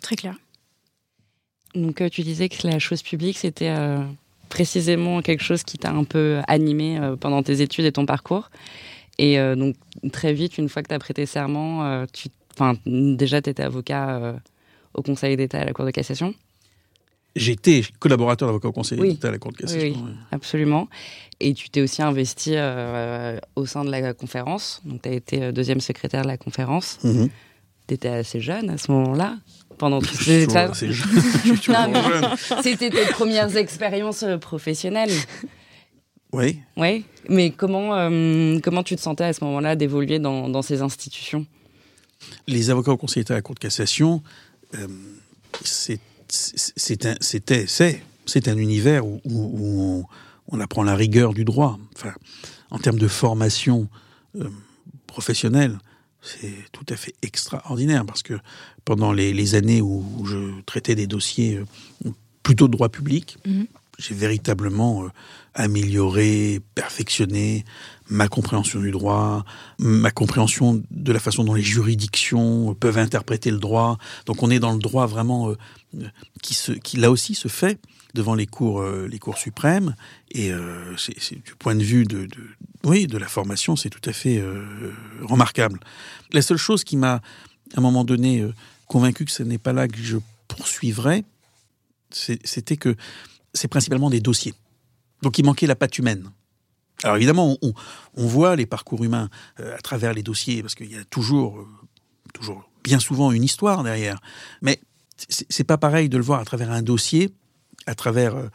[0.00, 0.36] Très clair.
[1.74, 4.02] Donc euh, tu disais que la chose publique, c'était euh,
[4.48, 8.50] précisément quelque chose qui t'a un peu animé euh, pendant tes études et ton parcours.
[9.18, 9.76] Et euh, donc
[10.12, 13.62] très vite, une fois que tu as prêté serment, euh, tu, enfin, déjà tu étais
[13.62, 14.32] avocat euh,
[14.94, 16.34] au Conseil d'État à la Cour de cassation.
[17.34, 19.14] J'étais collaborateur d'avocat au Conseil Oui.
[19.14, 19.80] d'État à la Cour de cassation.
[19.80, 20.12] Oui.
[20.30, 20.88] Absolument.
[21.40, 24.82] Et tu t'es aussi investi euh, au sein de la conférence.
[24.84, 26.98] Donc tu as été euh, deuxième secrétaire de la conférence.
[27.02, 27.30] Mhm.
[27.88, 29.38] Tu étais assez jeune à ce moment-là.
[29.78, 30.76] Pendant toutes ces étapes.
[32.62, 35.10] C'était tes premières expériences euh, professionnelles.
[36.32, 36.60] Oui.
[36.76, 40.80] Oui, mais comment, euh, comment tu te sentais à ce moment-là d'évoluer dans, dans ces
[40.82, 41.46] institutions?
[42.46, 44.22] Les avocats au Conseil d'État à la Cour de cassation,
[44.74, 44.86] euh,
[45.62, 46.00] c'est
[46.34, 50.04] c'est- un- c'était, c'est, c'est un univers où, où- où on,
[50.48, 51.78] on apprend la rigueur du droit.
[51.96, 52.12] Enfin,
[52.70, 53.88] en termes de formation
[54.40, 54.48] euh,
[55.06, 55.78] professionnelle,
[56.22, 58.34] c'est tout à fait extraordinaire parce que
[58.84, 61.56] pendant les, les années où, où je traitais des dossiers
[62.06, 62.10] euh,
[62.42, 63.66] plutôt de droit public, Mhm.
[63.98, 65.08] j'ai véritablement euh,
[65.54, 67.64] amélioré, perfectionné
[68.08, 69.44] ma compréhension du droit,
[69.78, 73.98] ma compréhension de la façon dont les juridictions peuvent interpréter le droit.
[74.26, 75.50] Donc on est dans le droit vraiment
[76.42, 77.78] qui, se, qui là aussi se fait
[78.14, 79.94] devant les cours, euh, les cours suprêmes.
[80.30, 82.28] Et euh, c'est du point de vue de,
[82.84, 85.80] oui, de la formation, c'est tout à fait euh, remarquable.
[86.32, 87.20] La seule chose qui m'a, à
[87.76, 88.46] un moment donné,
[88.86, 91.24] convaincu que ce n'est pas là que je poursuivrais,
[92.10, 92.94] c'était que
[93.54, 94.54] c'est principalement des dossiers.
[95.22, 96.30] Donc il manquait la patte humaine.
[97.02, 97.72] Alors évidemment, on,
[98.14, 101.66] on voit les parcours humains à travers les dossiers, parce qu'il y a toujours,
[102.34, 104.20] toujours, bien souvent une histoire derrière.
[104.60, 104.80] Mais
[105.28, 107.32] c'est pas pareil de le voir à travers un dossier,
[107.86, 108.48] à travers euh,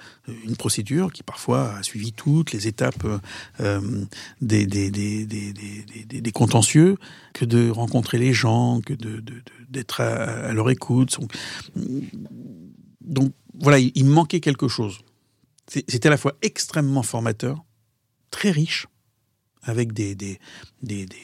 [0.46, 3.20] une procédure qui parfois a suivi toutes les étapes euh,
[3.60, 4.06] euh,
[4.42, 6.98] des, contentieux,
[7.34, 8.94] que de rencontrer les gens, que
[9.70, 11.18] d'être à, leur écoute.
[13.02, 15.00] Donc, voilà, il, il manquait quelque chose.
[15.68, 17.66] C'était à la fois extrêmement formateur,
[18.32, 18.88] très riche,
[19.64, 20.40] avec des, des,
[20.82, 21.20] des, des,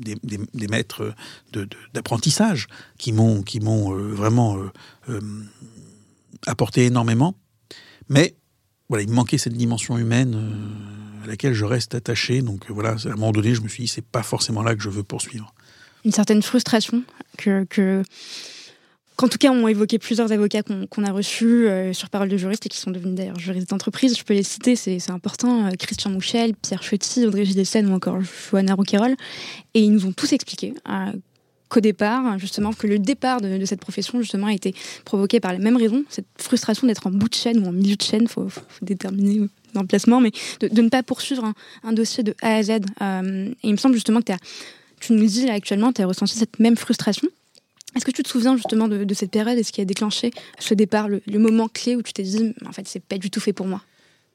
[0.00, 1.14] des, des- maîtres
[1.52, 2.66] de- de- d'apprentissage
[2.98, 4.70] qui m'ont qui m'ont euh, vraiment euh,
[5.08, 5.20] euh,
[6.46, 7.34] apporté énormément.
[8.08, 8.34] Mais
[8.88, 10.34] voilà, il me manquait cette dimension humaine
[11.24, 12.42] à laquelle je reste attaché.
[12.42, 14.82] Donc voilà, à un moment donné, je me suis dit, c'est pas forcément là que
[14.82, 15.52] je veux poursuivre.
[16.04, 17.02] Une certaine frustration
[17.36, 18.02] que
[19.16, 22.66] qu'en tout cas ont évoqué plusieurs avocats qu'on a reçus euh, sur parole de juristes
[22.66, 24.16] et qui sont devenus d'ailleurs juristes d'entreprise.
[24.16, 25.66] Je peux les citer, c'est important.
[25.66, 29.16] euh, Christian Mouchel, Pierre Chetty, Audrey Gidesen ou encore Johanna Rouquayrol.
[29.74, 31.12] Et ils nous ont tous expliqué euh,
[31.70, 34.74] qu'au départ, justement, que le départ de, cette profession, justement, a été
[35.04, 37.96] provoqué par les mêmes raisons, cette frustration d'être en bout de chaîne ou en milieu
[37.96, 41.52] de chaîne, faut, faut, déterminer l'emplacement, mais de, ne pas poursuivre
[41.82, 42.70] un, dossier de A à Z.
[42.70, 42.78] Et
[43.64, 44.32] il me semble justement que
[45.00, 47.28] tu nous dis là, actuellement, tu as ressenti cette même frustration.
[47.96, 50.30] Est-ce que tu te souviens justement de, de cette période et ce qui a déclenché
[50.58, 53.30] ce départ, le, le moment clé où tu t'es dit, en fait, c'est pas du
[53.30, 53.82] tout fait pour moi?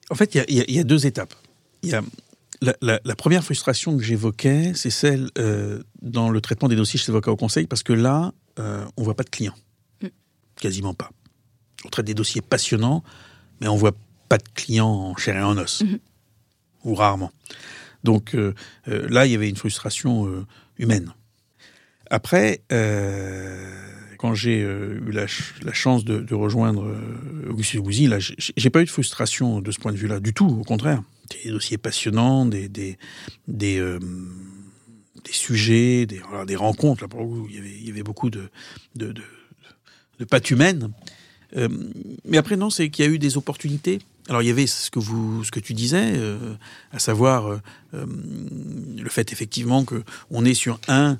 [0.10, 1.34] En fait, il y a- y, y deux étapes.
[1.84, 2.02] Il y a
[2.62, 7.00] la, la- la première frustration que j'évoquais, c'est celle euh, dans le traitement des dossiers
[7.00, 9.56] chez les avocats au conseil, parce que là, euh, on voit pas de clients.
[10.02, 10.08] Mm.
[10.60, 11.10] Quasiment pas.
[11.86, 13.04] On traite des dossiers passionnants,
[13.62, 13.93] mais on voit
[14.30, 15.82] pas de clients en chair et en os.
[15.84, 16.00] Mhm.
[16.86, 17.32] Ou rarement.
[18.04, 18.54] Donc euh,
[18.88, 20.45] euh, là, il y avait une frustration
[20.78, 21.13] humaine.
[22.13, 23.74] Après, euh,
[24.17, 28.69] quand j'ai euh, eu la, ch- la chance de, rejoindre euh, Auguste Bouzy, là, j'ai
[28.69, 31.02] pas eu de frustration de ce point de vue-là, du tout, au contraire.
[31.45, 32.97] Des dossiers passionnants, des, des,
[33.47, 37.02] des, des sujets, des, des rencontres.
[37.02, 38.50] Là, pour coup, il y avait, beaucoup de,
[38.95, 39.21] de, de,
[40.19, 40.91] de pattes humaines.
[42.26, 44.00] Mais après, non, c'est qu'il y a eu des opportunités.
[44.28, 46.19] Alors, il y avait ce que, vous, ce que tu disais,
[46.91, 47.62] à savoir
[47.93, 51.17] le fait effectivement que on est sur un,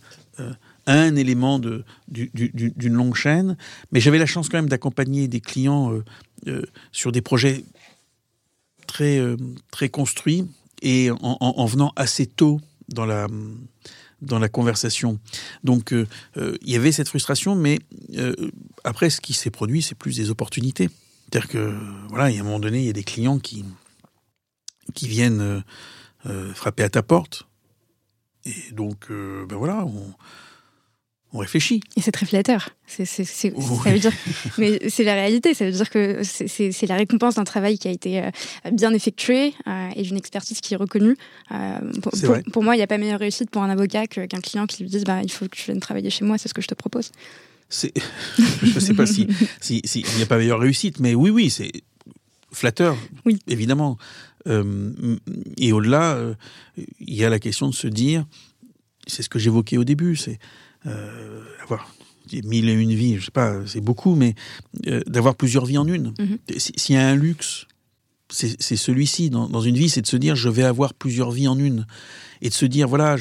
[0.88, 3.58] un élément d'une longue chaîne.
[3.92, 6.04] Mais j'avais la chance quand même d'accompagner des clients euh,
[6.48, 7.64] euh, sur des projets
[8.88, 9.38] très, euh,
[9.72, 10.46] très construits
[10.82, 13.28] et en, venant assez tôt dans la
[14.24, 15.20] dans la conversation.
[15.64, 15.94] Donc
[16.36, 17.78] il y avait cette frustration, mais
[18.84, 20.90] après ce qui s'est produit, c'est plus des opportunités.
[21.26, 21.78] C'est-à-dire que
[22.10, 23.64] voilà, il y a un moment donné, il y a des clients qui
[24.96, 25.64] qui viennent
[26.56, 27.48] frapper à ta porte,
[28.46, 29.86] et donc ben voilà,
[31.34, 31.82] on réfléchit.
[31.96, 32.70] Et c'est très flatteur.
[32.88, 34.12] C'est, c'est, c'est, ça veut dire,
[34.58, 35.54] mais c'est la réalité.
[35.54, 38.32] Ça veut dire que c'est, la récompense d'un travail qui a été euh,
[38.72, 41.16] bien effectué euh, et d'une expertise qui est reconnue.
[41.52, 42.12] Euh, pour,
[42.52, 44.90] pour, moi, il n'y a pas meilleure réussite pour un avocat qu'un client qui lui
[44.90, 46.76] dise bah, il faut que tu viennes travailler chez moi, c'est ce que je te
[46.76, 47.12] propose.
[47.70, 47.94] C'est...
[48.38, 49.28] je ne sais pas si,
[49.62, 51.72] si, si, il n'y a pas meilleure réussite, mais oui, oui, c'est
[52.52, 53.40] flatteur, oui.
[53.48, 53.98] évidemment.
[54.46, 56.20] et au-delà,
[56.76, 58.26] il y a la question de se dire,
[59.08, 60.38] c'est ce que j'évoquais au début, c'est
[60.86, 61.94] euh, avoir
[62.44, 64.36] mille et une vies, je sais pas, c'est beaucoup, mais
[64.88, 66.14] euh, d'avoir plusieurs vies en une.
[66.18, 66.38] Mhm.
[66.58, 67.66] S'il y a un luxe,
[68.30, 71.50] c'est celui-ci dans, dans, une vie, c'est de se dire je vais avoir plusieurs vies
[71.50, 71.86] en une
[72.42, 73.18] et de se dire voilà,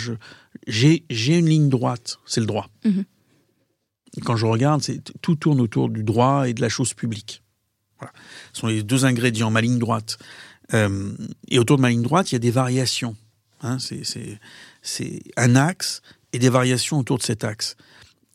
[0.66, 2.70] j'ai une ligne droite, c'est le droit.
[2.84, 3.04] Mhm.
[4.16, 4.82] Et quand je regarde,
[5.20, 7.42] tout tourne autour du droit et de la chose publique.
[7.98, 8.12] Voilà.
[8.52, 10.18] Ce sont les deux ingrédients, ma ligne droite.
[10.74, 11.12] Euh,
[11.48, 13.16] et autour de ma ligne droite, il y a des variations.
[13.62, 13.78] Hein,
[14.82, 17.76] c'est un axe et des variations autour de cet axe.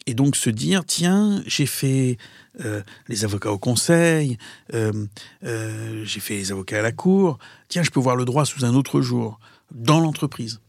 [0.08, 2.18] Et donc se dire, tiens, j'ai fait
[2.64, 4.38] euh, les avocats au conseil,
[4.74, 5.08] euh,
[5.44, 8.66] euh, j'ai fait les avocats à la cour, tiens, je peux voir le droit sous
[8.66, 9.40] un autre jour,
[9.74, 10.60] dans l'entreprise.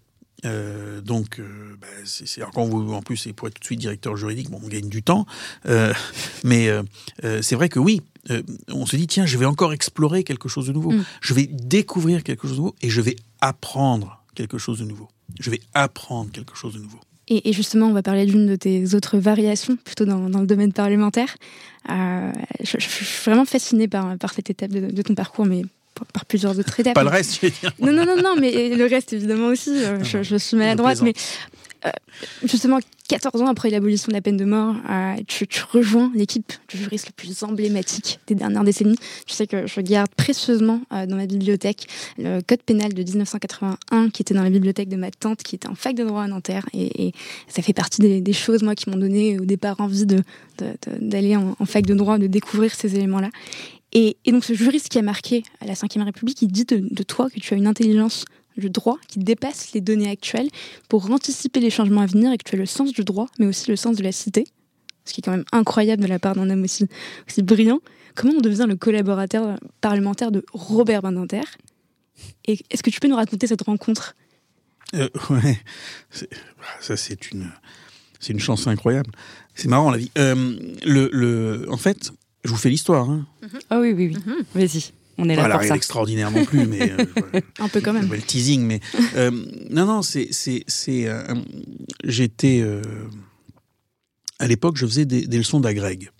[0.42, 1.40] donc,
[1.80, 4.60] bah, c'est quand vous, en plus, c'est pour être tout de suite directeur juridique, bon,
[4.64, 5.26] on gagne du temps,
[6.44, 6.70] mais
[7.42, 8.00] c'est vrai que oui,
[8.68, 11.04] on se dit, tiens, je vais encore explorer quelque chose de nouveau, mm.
[11.20, 15.08] je vais découvrir quelque chose de nouveau et je vais apprendre quelque chose de nouveau.
[15.40, 17.00] Je vais apprendre quelque chose de nouveau.
[17.28, 21.34] Et, justement, on va parler d'une de tes autres variations, plutôt dans, le domaine parlementaire.
[21.90, 22.30] Euh,
[22.62, 25.62] je, suis vraiment fascinée par, par cette étape de, ton parcours, mais
[26.12, 26.94] par, plusieurs autres étapes.
[26.94, 27.72] Pas le reste, je veux dire.
[27.80, 29.70] Non, non, non, non, mais le reste, évidemment aussi.
[29.70, 31.14] Euh, je, je, suis maladroite, mais
[32.44, 36.76] justement, 14 ans après l'abolition de la peine de mort, euh, tu, rejoins l'équipe du
[36.76, 38.98] juriste le plus emblématique des dernières décennies.
[39.26, 41.86] Tu sais que je garde précieusement euh, dans ma bibliothèque
[42.18, 45.68] le code pénal de 1981 qui était dans la bibliothèque de ma tante qui était
[45.68, 47.12] en fac de droit à Nanterre et,
[47.48, 50.04] ça fait partie des, choses moi qui m'ont donné au départ envie
[51.00, 53.30] d'aller en, fac de droit, de découvrir ces éléments-là.
[53.92, 57.40] Et, donc ce juriste qui a marqué la Ve République, il dit de toi que
[57.40, 58.24] tu as une intelligence
[58.56, 60.48] le droit qui dépasse les données actuelles
[60.88, 63.46] pour anticiper les changements à venir et que tu as le sens du droit, mais
[63.46, 64.44] aussi le sens de la cité,
[65.04, 66.86] ce qui est quand même incroyable de la part d'un homme aussi,
[67.28, 67.80] aussi brillant.
[68.14, 71.42] Comment on devient le collaborateur parlementaire de Robert Badinter?
[72.46, 74.14] Et est-ce que tu peux nous raconter cette rencontre?
[74.94, 75.58] Euh, Ouais,
[76.80, 77.50] ça c'est une,
[78.20, 79.10] c'est une chance incroyable.
[79.54, 80.10] C'est marrant la vie.
[80.16, 80.34] Euh,
[80.84, 82.12] le, le, en fait,
[82.44, 83.10] je vous fais l'histoire.
[83.10, 83.26] Hein.
[83.68, 84.16] Ah oui, oui, oui.
[84.24, 84.44] Mhm.
[84.54, 84.92] Vas-y.
[85.18, 88.10] On est là pour rien d'extraordinaire non plus, mais euh, un peu quand même.
[88.10, 88.80] Le teasing, mais
[89.16, 89.30] euh,
[89.70, 91.06] non, non, c'est c'est c'est.
[91.06, 91.22] Euh,
[92.04, 92.64] j'étais
[94.38, 96.10] à l'époque, je faisais des, leçons d'agrég.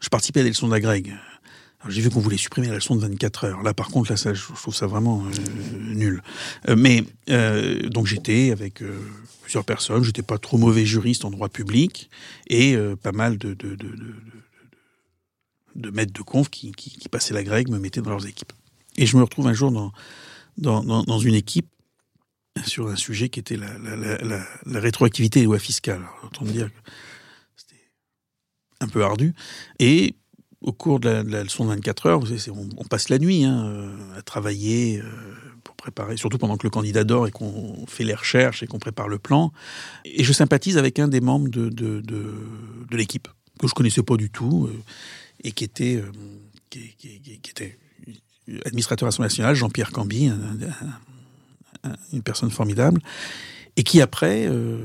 [0.00, 1.12] Je participais à des leçons d'agrég.
[1.88, 3.62] J'ai vu qu'on voulait supprimer la leçon de 24 heures.
[3.62, 5.24] Là, par contre, là, ça, je trouve ça vraiment
[5.78, 6.22] nul.
[6.76, 7.04] mais
[7.88, 8.82] donc j'étais avec
[9.42, 10.04] plusieurs personnes.
[10.04, 12.10] J'étais pas trop mauvais juriste en droit public
[12.48, 14.14] et pas mal de, de, de, de
[15.80, 18.52] de maîtres de conf qui, qui, passaient la grecque me mettaient dans leurs équipes.
[18.96, 19.92] Et je me retrouve un jour dans,
[20.58, 21.68] dans, dans, une équipe
[22.64, 24.24] sur un sujet qui était la, la,
[24.64, 26.02] la, rétroactivité des lois fiscales.
[26.22, 26.90] autant dire que
[27.56, 27.90] c'était
[28.80, 29.34] un peu ardu.
[29.78, 30.14] Et
[30.60, 32.20] au cours de la, leçon de 24 heures,
[32.76, 35.04] on, passe la nuit hein, euh, à travailler euh,
[35.64, 38.78] pour préparer, surtout pendant que le candidat dort et qu'on fait les recherches et qu'on
[38.78, 39.52] prépare le plan.
[40.04, 42.34] Et je sympathise avec un des membres de, de, de,
[42.90, 44.70] de l'équipe que je connaissais pas du tout.
[45.40, 46.10] Euh, et qui était, euh,
[46.70, 47.72] qui,
[48.64, 50.30] administrateur à nationale, Jean-Pierre Camby,
[52.12, 53.00] une personne formidable,
[53.76, 54.78] et qui après euh,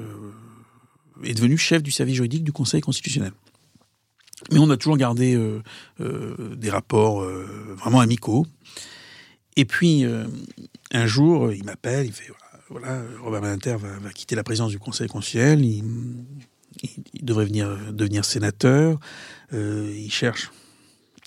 [1.24, 3.32] est devenu chef du service juridique du Conseil constitutionnel.
[4.52, 8.46] Mais on a toujours gardé euh, des rapports vraiment amicaux.
[9.56, 10.04] Et puis,
[10.92, 12.32] un jour, il m'appelle, il fait
[12.70, 15.84] voilà, Robert Badinter va, va, quitter la présidence du Conseil constitutionnel, il,
[17.14, 19.00] il devrait venir devenir sénateur.
[19.54, 20.52] Euh, il cherche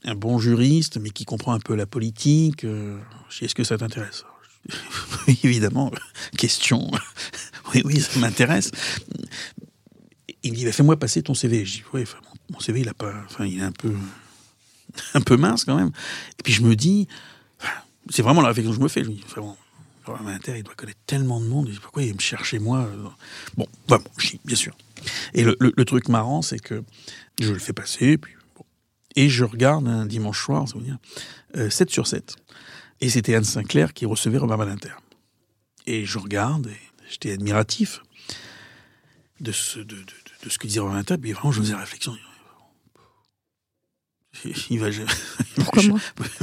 [0.05, 2.65] un bon juriste, mais qui comprend un peu la politique.
[2.65, 2.99] Euh,
[3.41, 4.25] est-ce que ça t'intéresse?
[5.43, 5.91] Évidemment,
[6.37, 6.91] question.
[7.75, 8.71] oui, oui, ça m'intéresse.
[10.43, 11.65] Il dit, bah, fais-moi passer ton CV.
[11.65, 12.05] Je dis, oui,
[12.51, 13.93] mon CV, il a pas, enfin, il est un peu,
[15.15, 15.91] un peu mince quand même.
[16.39, 17.09] Et puis je me dis,
[18.11, 19.05] c'est vraiment la réflexion que je me fais.
[19.05, 19.57] Je me dis, vraiment,
[20.07, 21.71] il doit connaître tellement de monde.
[21.83, 22.89] Pourquoi il me chercher moi?
[23.57, 24.11] Bon, bah, bon,
[24.45, 24.75] bien sûr.
[25.35, 26.83] Et le, truc marrant, c'est que
[27.41, 28.33] je le fais passer, puis
[29.17, 30.99] et je regarde un dimanche soir, ça veut dire,
[31.71, 32.37] 7 sur 7.
[33.01, 34.95] Et c'était Anne Sinclair qui recevait Robert Badinter.
[35.87, 38.03] Et je regarde, et j'étais admiratif
[39.41, 40.05] de ce, de, de,
[40.45, 42.17] de ce que disait Robin Table, et vraiment, je faisais réflexion.
[44.71, 44.89] Il va,
[45.57, 45.99] Pourquoi moi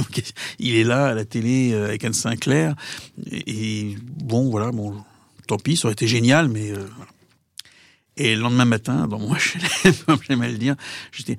[0.58, 2.74] Il est là à la télé euh, avec Anne Sinclair,
[3.30, 5.02] et, et bon, voilà, bon,
[5.46, 7.10] tant pis, ça aurait été génial, mais euh, voilà.
[8.18, 10.74] Et le lendemain matin, dans mon HLM, comme j'aime à le dire,
[11.12, 11.36] j'étais,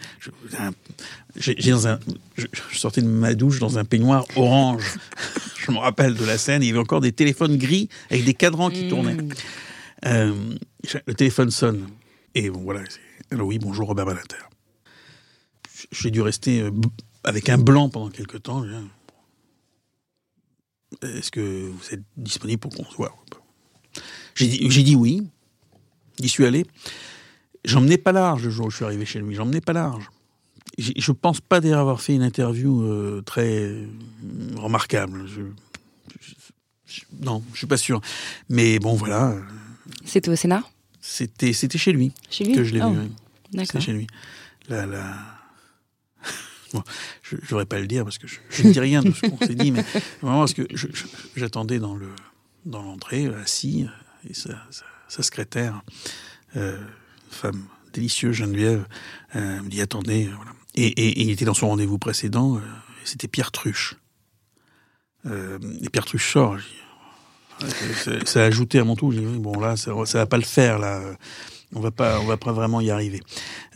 [1.35, 1.99] j'ai dans un,
[2.37, 4.83] je, je, sortais de ma douche dans un peignoir orange.
[5.57, 6.63] je me rappelle de la scène.
[6.63, 8.89] Il y avait encore des téléphones gris avec des cadrans qui mmh.
[8.89, 9.17] tournaient.
[10.05, 10.33] Euh,
[11.05, 11.87] le téléphone sonne.
[12.35, 12.81] Et bon, voilà.
[13.31, 14.37] Alors oui, bonjour Robert Balater.
[15.91, 16.71] J'ai dû rester euh,
[17.23, 18.63] avec un blanc pendant quelques temps.
[21.01, 23.15] Est-ce que vous êtes disponible pour qu'on se voit?
[24.35, 25.27] J'ai dit, dit oui.
[26.21, 26.65] J'y suis allé.
[27.65, 29.35] J'emmenais pas large le jour où je suis arrivé chez lui.
[29.35, 30.09] J'emmenais pas large.
[30.77, 33.75] Je pense pas d'ailleurs avoir fait une interview euh, très
[34.55, 35.25] remarquable.
[35.27, 35.41] Je,
[36.19, 36.33] je,
[36.85, 37.99] je, non, je suis pas sûr.
[38.49, 39.35] Mais bon, voilà.
[40.05, 40.63] C'était au Sénat?
[41.01, 42.11] C'était c'était chez lui.
[42.29, 42.53] Chez lui?
[42.53, 42.91] que je l'ai oh.
[42.91, 42.99] vu.
[42.99, 43.09] Oui.
[43.53, 43.67] D'accord.
[43.67, 44.07] C'était chez lui.
[44.69, 45.15] La, la...
[46.73, 46.83] Bon,
[47.23, 49.25] je n'aurais pas à le dire parce que je, je ne dis rien de ce
[49.25, 49.85] qu'on s'est dit, mais
[50.21, 50.67] vraiment parce que
[51.37, 52.09] j'attendais dans le
[52.65, 53.85] dans l'entrée assis
[54.29, 55.81] et ça, ça sa secrétaire,
[56.55, 56.77] euh,
[57.29, 58.85] femme délicieuse, Geneviève,
[59.35, 60.51] euh, me dit attendez, voilà.
[60.75, 62.61] Et, et, il était dans son rendez-vous précédent, euh,
[63.03, 63.95] c'était Pierre Truche.
[65.25, 66.57] Euh, et Pierre Truche sort.
[68.25, 69.11] Ça a ajouté à mon tour.
[69.39, 71.01] Bon là, ça, ça va pas le faire là
[71.75, 73.21] on va pas, on va pas vraiment y arriver.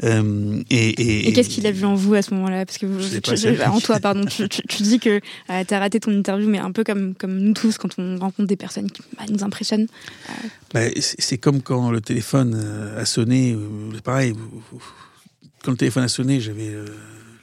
[0.04, 2.66] Euh, et, et, et qu'est-ce qu'il a vu en vous à ce moment-là?
[2.66, 4.48] Parce que vous, tu, tu, en toi, pardon, tu,
[4.82, 7.78] dis que euh, tu as raté ton interview, mais un peu comme comme nous tous
[7.78, 9.88] quand on rencontre des personnes qui bah, nous impressionnent.
[10.30, 10.34] Euh...
[10.74, 13.58] Bah, c'est comme quand le téléphone euh, a sonné.
[14.04, 14.34] Pareil,
[15.64, 16.72] quand le téléphone a sonné, j'avais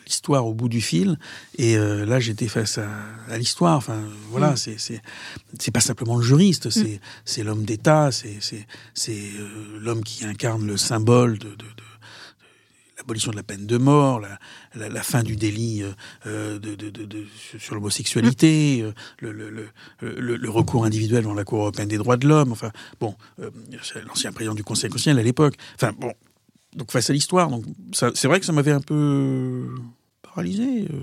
[0.08, 1.18] l'histoire au bout du fil.
[1.56, 2.88] Et euh, là, j'étais face à,
[3.28, 3.76] à l'histoire.
[3.76, 5.00] Enfin, voilà, mm.
[5.58, 7.00] c'est pas simplement le juriste, c'est mm.
[7.24, 8.38] c'est l'homme d'État, c'est
[9.08, 11.88] euh, l'homme qui incarne le symbole de, de, de
[12.96, 14.38] l'abolition de la peine de mort, la,
[14.74, 15.84] la, la fin du délit
[16.26, 17.26] euh, de, de, de, de,
[17.58, 18.92] sur l'homosexualité, mm.
[19.24, 19.50] le, le,
[20.00, 22.52] le, le, recours individuel dans la Cour européenne des droits de l'homme.
[22.52, 23.50] Enfin, bon, euh,
[24.06, 25.54] l'ancien président du Conseil constitutionnel à l'époque.
[25.76, 26.12] Enfin, bon,
[26.74, 29.68] donc face à l'histoire, donc c'est vrai que ça m'avait un peu
[30.38, 30.86] paralysé.
[30.90, 30.96] Euh,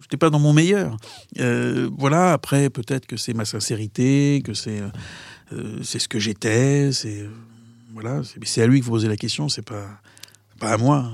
[0.00, 0.96] J'étais pas dans mon meilleur.
[1.38, 2.32] Euh, voilà.
[2.32, 4.82] Après, peut-être que c'est ma sincérité, que c'est
[5.52, 6.92] euh, c'est ce que j'étais.
[6.92, 7.26] C'est
[7.92, 8.22] voilà.
[8.44, 9.48] C'est à lui que vous posez la question.
[9.48, 10.00] C'est pas
[10.58, 11.10] pas à moi.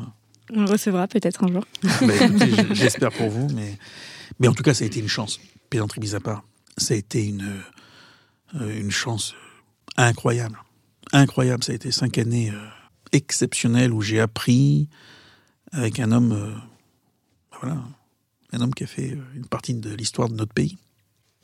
[0.52, 1.64] On le recevra peut-être un jour.
[1.82, 2.14] bah,
[2.72, 3.78] J'espère pour vous, mais
[4.40, 5.38] mais en tout cas, ça a été une chance.
[5.70, 6.42] Pédantrie mise à part,
[6.76, 7.60] ça a été une
[8.60, 9.34] une chance
[9.96, 10.58] incroyable,
[11.12, 11.62] incroyable.
[11.62, 12.50] Ça a été cinq années
[13.12, 14.88] exceptionnelles où j'ai appris
[15.76, 16.54] avec un homme, euh,
[17.60, 17.78] voilà,
[18.52, 20.76] un homme qui a fait une partie de l'histoire de notre pays.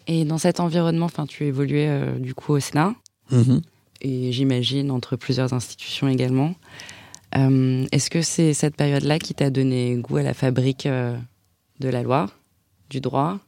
[0.07, 2.95] Et dans cet environnement, enfin, tu évoluais euh, du coup au Sénat,
[3.31, 3.61] mm -hmm.
[4.01, 6.55] et j'imagine entre plusieurs institutions également.
[7.37, 11.17] Euh, Est-ce que c'est cette période-là qui t'a donné goût à la fabrique euh,
[11.81, 12.31] de la loi,
[12.91, 13.39] du droit,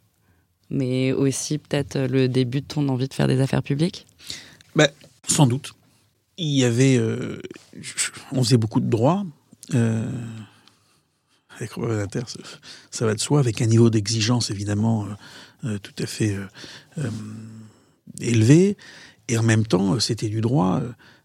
[0.70, 4.06] mais aussi peut-être le début de ton envie de faire des affaires publiques?
[4.76, 4.88] Ben,
[5.26, 5.68] Sans doute.
[6.36, 7.40] Il y avait, euh,
[8.32, 9.24] on faisait beaucoup de droit.
[9.74, 10.10] Euh,
[11.56, 12.06] avec Robert
[12.90, 15.08] ça va de soi, avec un niveau d'exigence évidemment euh,
[15.64, 16.36] euh, tout à fait
[16.98, 17.10] euh,
[18.20, 18.76] élevé,
[19.28, 20.82] et en même temps, c'était du droit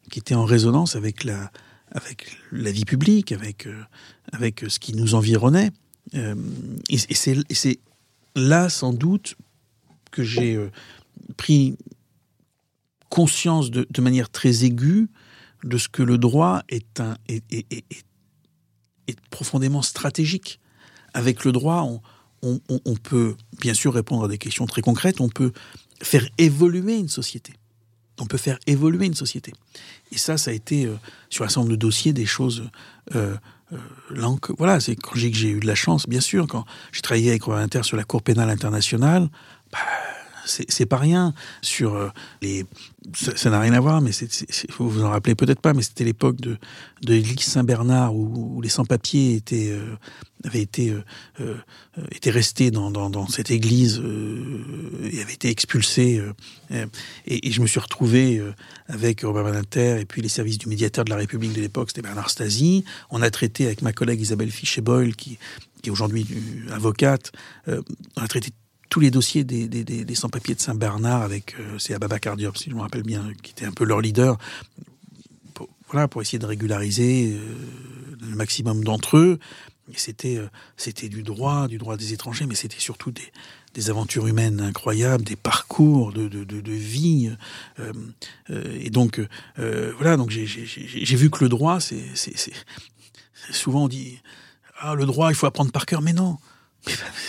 [0.09, 1.51] qui était en résonance avec la,
[1.91, 3.67] avec la vie publique, avec,
[4.31, 5.71] avec ce qui nous environnait.
[6.13, 7.79] Et c'est
[8.35, 9.35] là, sans doute,
[10.11, 10.57] que j'ai
[11.35, 11.75] pris
[13.09, 15.09] conscience de, manière très aiguë
[15.65, 17.43] de ce que le droit est un est,
[19.29, 20.59] profondément stratégique.
[21.13, 21.87] Avec le droit,
[22.41, 25.51] on, peut bien sûr répondre à des questions très concrètes, on peut
[26.01, 27.53] faire évoluer une société.
[28.21, 29.53] On peut faire évoluer une société.
[30.11, 30.95] Et ça, ça a été euh,
[31.29, 32.69] sur un certain nombre de dossiers des choses.
[33.15, 33.35] Euh,
[33.71, 37.47] euh, voilà, c'est quand j'ai eu de la chance, bien sûr, quand j'ai travaillé avec
[37.47, 39.29] Inter sur la Cour pénale internationale,
[39.71, 39.79] bah,
[40.49, 42.09] c'est pas rien sur euh,
[42.41, 42.65] les
[43.13, 44.11] ça n'a rien à voir mais
[44.77, 46.57] vous vous en rappelez peut-être pas mais c'était l'époque de
[47.01, 49.95] de l'église Saint-Bernard où, les sans-papiers étaient euh,
[50.43, 51.03] avaient été euh,
[51.41, 51.55] euh,
[52.25, 54.01] restés dans, cette église
[55.11, 56.21] et avaient été expulsés
[57.25, 58.41] et, je me suis retrouvé
[58.87, 62.01] avec Robert Badinter et puis les services du médiateur de la République de l'époque c'était
[62.01, 62.85] Bernard Stasi.
[63.09, 65.37] On a traité avec ma collègue Isabelle Fichet-Boyle qui
[65.81, 66.27] qui est aujourd'hui
[66.71, 67.31] avocate,
[67.67, 68.51] on a traité
[68.89, 73.03] tous les dossiers des, sans-papiers de Saint-Bernard avec euh, c'est Ababakar si je me rappelle
[73.03, 74.37] bien, qui était un peu leur leader,
[75.53, 77.39] pour, voilà, pour essayer de régulariser euh,
[78.29, 79.39] le maximum d'entre eux.
[79.91, 84.27] Et c'était euh, c'était du droit, du droit des étrangers, mais c'était surtout des, aventures
[84.27, 87.31] humaines incroyables, des parcours de, de, vie.
[87.79, 87.93] Euh,
[88.77, 89.21] et donc,
[89.55, 92.03] voilà, donc j'ai vu que le droit, c'est
[93.51, 94.19] souvent on dit
[94.79, 96.37] ah le droit, il faut apprendre par cœur, mais non.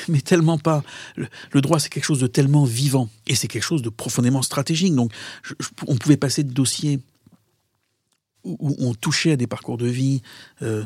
[0.09, 0.83] Mais, tellement pas.
[1.17, 4.95] Le, droit, c'est quelque chose de tellement vivant et c'est quelque chose de profondément stratégique.
[4.95, 5.13] Donc,
[5.87, 7.01] on pouvait passer de dossiers
[8.45, 10.23] où, on touchait à des parcours de vie
[10.63, 10.85] euh,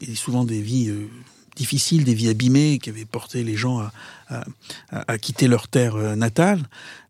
[0.00, 1.08] et souvent des vies euh,
[1.56, 3.88] difficiles, des vies abîmées qui avaient porté les gens
[4.90, 6.62] à, quitter leur terre euh, natale,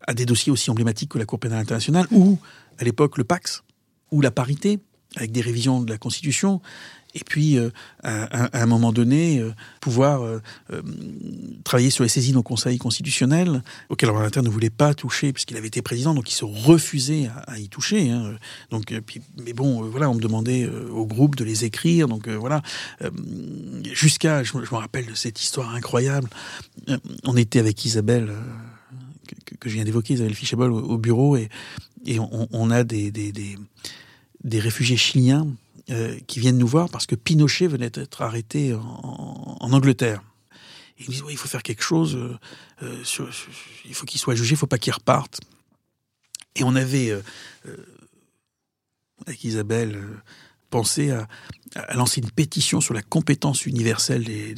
[0.07, 2.39] à des dossiers aussi emblématiques que la Cour pénale internationale ou
[2.79, 3.63] à l'époque le Pax
[4.11, 4.79] ou la parité
[5.15, 6.61] avec des révisions de la Constitution
[7.13, 7.69] et puis euh,
[8.03, 10.41] à, un moment donné euh, pouvoir euh,
[11.63, 15.67] travailler sur les saisines au Conseil constitutionnel auquel Roland ne voulait pas toucher puisqu'il avait
[15.67, 18.35] été président donc il se refusait à, y toucher hein.
[18.71, 18.93] donc
[19.43, 22.61] mais bon voilà on me demandait au groupe de les écrire donc voilà
[23.93, 26.29] jusqu'à je, me rappelle de cette histoire incroyable
[27.23, 28.31] on était avec Isabelle
[29.59, 31.49] que, je viens d'évoquer Isabelle Fichabol au, bureau et,
[32.19, 35.47] on, a des réfugiés chiliens
[35.89, 40.21] euh, qui viennent nous voir parce que Pinochet venait d'être arrêté en, Angleterre.
[40.97, 42.37] Et ils disent il faut faire quelque chose, euh,
[42.83, 43.31] euh,
[43.85, 45.39] il faut qu'il soit jugé, il faut pas qu'il reparte.
[46.55, 47.15] Et on avait,
[49.25, 50.03] avec Isabelle,
[50.69, 51.27] pensé à,
[51.93, 54.55] lancer une pétition sur la compétence universelle des,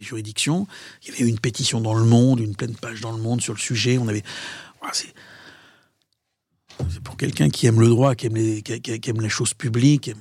[0.00, 0.66] juridictions.
[1.02, 3.52] Il y avait une pétition dans Le Monde, une pleine page dans Le Monde sur
[3.52, 3.98] le sujet.
[3.98, 4.22] On avait,
[4.92, 5.12] c'est
[7.04, 10.12] pour quelqu'un qui aime le droit, qui aime les, qui, aime les choses publiques.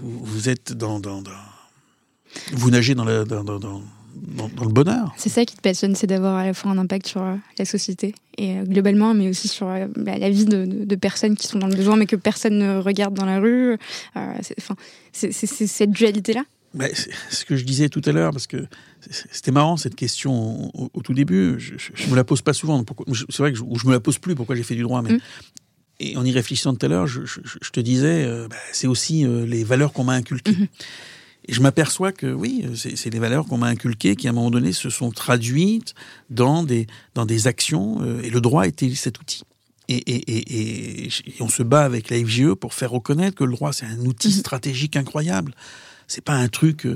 [0.00, 1.22] Vous êtes dans, dans,
[2.52, 5.12] vous nagez dans, dans, dans, le bonheur.
[5.16, 7.64] C'est ça qui te passionne, c'est d'avoir à la fois un impact sur euh, la
[7.64, 11.46] société et euh, globalement, mais aussi sur euh, bah, la vie de, de, personnes qui
[11.46, 13.76] sont dans le besoin, mais que personne ne regarde dans la rue.
[14.14, 14.74] Enfin,
[15.12, 16.44] c'est cette dualité-là.
[17.30, 18.66] ce que je disais tout à l'heure, parce que
[19.30, 21.56] c'était marrant cette question au, tout début.
[21.58, 21.74] Je,
[22.04, 22.84] ne me la pose pas souvent.
[23.30, 24.34] C'est vrai que je, je me la pose plus.
[24.34, 25.20] Pourquoi j'ai fait du droit, mais mm.
[26.00, 29.44] Et en y réfléchissant tout à l'heure, je, te disais, euh, bah, c'est aussi euh,
[29.44, 30.52] les valeurs qu'on m'a inculquées.
[30.52, 30.68] Mhm.
[31.50, 34.50] Et je m'aperçois que oui, c'est les valeurs qu'on m'a inculquées qui, à un moment
[34.50, 35.94] donné, se sont traduites
[36.28, 38.02] dans des, dans des actions.
[38.02, 39.44] Euh, et le droit était cet outil.
[39.88, 43.72] Et, et, et, on se bat avec la FGE pour faire reconnaître que le droit,
[43.72, 44.34] c'est un outil mhm.
[44.34, 45.54] stratégique incroyable.
[46.06, 46.86] C'est pas un truc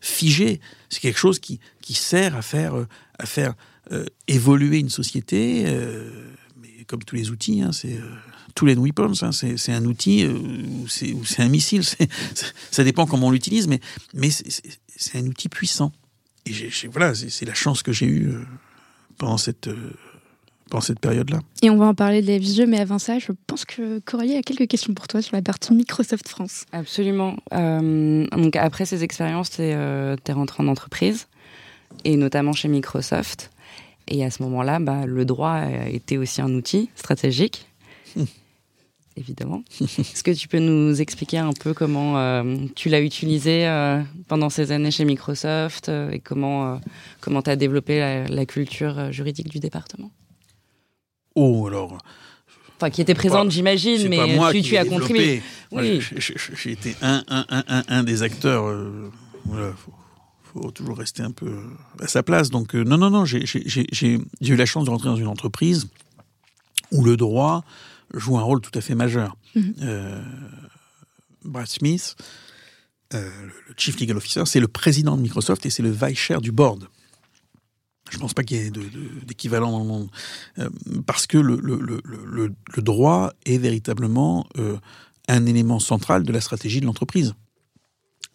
[0.00, 0.60] figé.
[0.88, 2.74] C'est quelque chose qui, qui sert à faire,
[3.18, 3.54] à faire
[4.26, 5.64] évoluer une société.
[6.60, 7.98] mais comme tous les outils, hein, c'est
[8.54, 11.82] tous les weapons, hein, c'est un outil euh, ou c'est un missile.
[12.70, 13.80] Ça dépend comment on l'utilise, mais,
[14.14, 15.92] mais c'est un outil puissant.
[16.46, 16.52] Et
[16.90, 18.42] voilà, c'est la chance que j'ai eue euh,
[19.18, 19.92] pendant cette, euh,
[20.70, 21.40] pendant cette période-là.
[21.62, 24.36] Et on va en parler de la visio, mais avant ça, je pense que Coralie
[24.36, 26.64] a quelques questions pour toi sur la partie Microsoft France.
[26.72, 27.36] Absolument.
[27.52, 31.28] donc après ces expériences, tu es, es, rentré en entreprise,
[32.04, 33.50] et notamment chez Microsoft.
[34.08, 37.66] Et à ce moment-là, bah, le droit était aussi un outil stratégique.
[39.20, 39.62] Évidemment.
[39.80, 44.48] Est-ce que tu peux nous expliquer un peu comment euh, tu l'as utilisé euh, pendant
[44.48, 46.80] ces années chez Microsoft euh, et comment
[47.20, 50.10] comment tu as développé la, culture juridique du département?
[51.34, 51.98] Oh, alors.
[52.76, 55.42] Enfin, qui était présente, j'imagine, mais moi tu, tu as contribué.
[55.70, 56.00] Oui.
[56.56, 58.74] J'ai été un, un, un, un, des acteurs.
[59.44, 59.92] voilà, faut,
[60.44, 61.58] faut, toujours rester un peu
[62.00, 62.48] à sa place.
[62.48, 65.88] Donc, non, non, non, j'ai eu la chance de rentrer dans une entreprise
[66.90, 67.64] où le droit
[68.14, 69.36] joue un rôle tout à fait majeur.
[69.54, 69.74] Mhm.
[69.82, 70.22] Euh,
[71.44, 72.16] Brad Smith,
[73.14, 73.30] euh,
[73.68, 76.52] le Chief Legal Officer, c'est le président de Microsoft et c'est le vice chair du
[76.52, 76.88] board.
[78.10, 78.72] Je ne pense pas qu'il y ait
[79.24, 80.08] d'équivalent dans le monde.
[80.58, 80.68] Euh,
[81.06, 84.48] parce que le, le, le, le, droit est véritablement
[85.28, 87.34] un élément central de la stratégie de l'entreprise.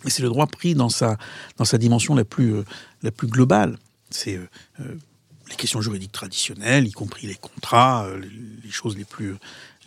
[0.05, 1.17] Et c'est le droit pris dans sa,
[1.57, 2.55] dans sa dimension la plus,
[3.01, 3.77] la plus globale.
[4.09, 4.39] C'est
[5.49, 8.19] les questions juridiques traditionnelles, y compris les contrats, euh,
[8.63, 9.35] les choses les plus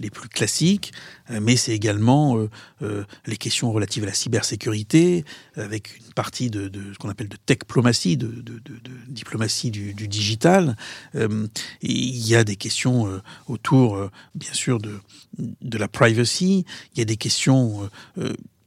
[0.00, 0.92] les plus classiques,
[1.30, 2.38] euh, mais c'est également
[2.82, 5.24] euh, les questions relatives à la cybersécurité,
[5.56, 8.60] avec une partie de, ce qu'on appelle de techplomatie, de, de,
[9.08, 10.76] diplomatie du, digital.
[11.82, 15.00] il y a des questions autour, bien sûr, de,
[15.38, 16.64] de la privacy.
[16.94, 17.90] Il y a des questions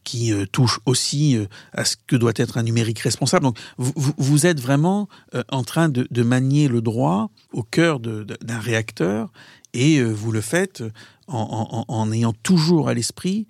[0.03, 3.43] qui euh, touche aussi euh, à ce que doit être un numérique responsable.
[3.43, 7.99] Donc vous, vous êtes vraiment euh, en train de, de, manier le droit au cœur
[7.99, 9.31] d'un réacteur
[9.73, 10.83] et vous le faites
[11.27, 13.47] en, en, en ayant toujours à l'esprit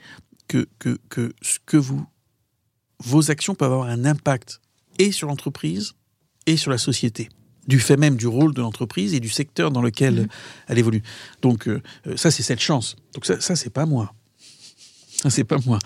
[0.47, 2.05] que, que, que, ce que vous,
[2.99, 4.61] vos actions peuvent avoir un impact
[4.99, 5.93] et sur l'entreprise
[6.45, 7.29] et sur la société
[7.67, 10.27] du fait même du rôle de l'entreprise et du secteur dans lequel mmh.
[10.67, 11.03] elle évolue.
[11.43, 11.69] Donc
[12.15, 12.95] ça, c'est cette chance.
[13.13, 14.15] Donc ça, ça c'est pas moi.
[15.30, 15.80] c'est pas moi.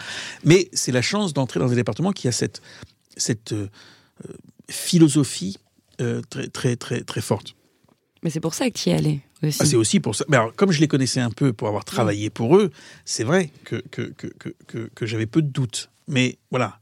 [0.44, 2.62] Mais c'est la chance d'entrer dans un département qui a cette,
[3.18, 3.68] cette euh,
[4.70, 5.58] philosophie
[6.30, 7.56] très, très, très, très forte.
[8.22, 9.60] Mais c'est pour ça que tu y allais aussi.
[9.62, 10.26] Ah, c'est aussi pour ça.
[10.28, 12.72] Mais alors, comme je les connaissais un peu pour avoir travaillé pour eux,
[13.06, 14.28] c'est vrai que, que, que,
[14.68, 15.90] que, que j'avais peu de doutes.
[16.08, 16.80] Mais voilà,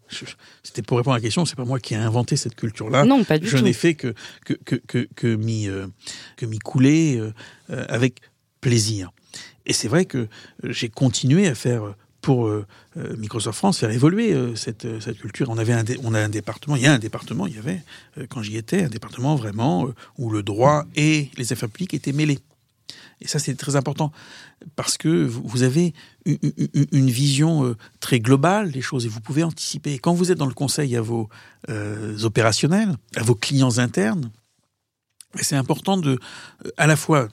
[0.63, 3.05] c'était pour répondre à la question, c'est pas moi qui ai inventé cette culture-là.
[3.05, 3.57] Non, pas du je tout.
[3.57, 5.87] Je n'ai fait que, que, que, que, que m'y euh,
[6.63, 7.33] couler euh,
[7.69, 8.19] euh, avec
[8.59, 9.11] plaisir.
[9.65, 10.27] Et c'est vrai que
[10.63, 12.65] j'ai continué à faire pour euh,
[12.97, 15.49] euh, Microsoft France faire évoluer euh, cette, cette, culture.
[15.49, 17.83] On avait un, on a un département, il y a un département, il y avait
[18.29, 22.39] quand j'y étais un département vraiment où le droit et les affaires publiques étaient mêlés.
[23.21, 24.11] Et ça, c'est très important
[24.75, 25.93] parce que vous avez
[26.25, 29.99] une vision très globale des choses et vous pouvez anticiper.
[29.99, 31.29] Quand vous êtes dans le conseil à vos
[32.23, 34.31] opérationnels, à vos clients internes,
[35.41, 36.19] c'est important de,
[36.77, 37.29] à la fois,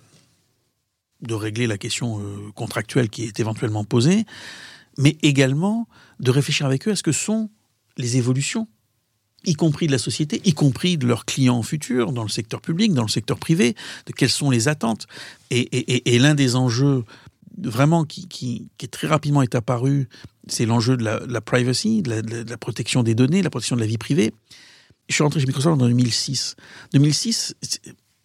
[1.22, 2.22] de régler la question
[2.54, 4.24] contractuelle qui est éventuellement posée,
[5.00, 5.88] mais également
[6.20, 7.50] de réfléchir avec eux à ce que sont
[7.96, 8.68] les évolutions,
[9.44, 12.92] y compris de la société, y compris de leurs clients futurs, dans le secteur public,
[12.92, 13.74] dans le secteur privé,
[14.06, 15.06] de quelles sont les attentes.
[15.50, 17.04] Et, l'un des enjeux
[17.58, 20.08] vraiment qui, qui, est très rapidement est apparu,
[20.46, 23.86] c'est l'enjeu de la, privacy, de la, protection des données, de la protection de la
[23.86, 24.34] vie privée.
[25.08, 26.56] Je suis rentré chez Microsoft en 2006.
[26.92, 27.54] 2006,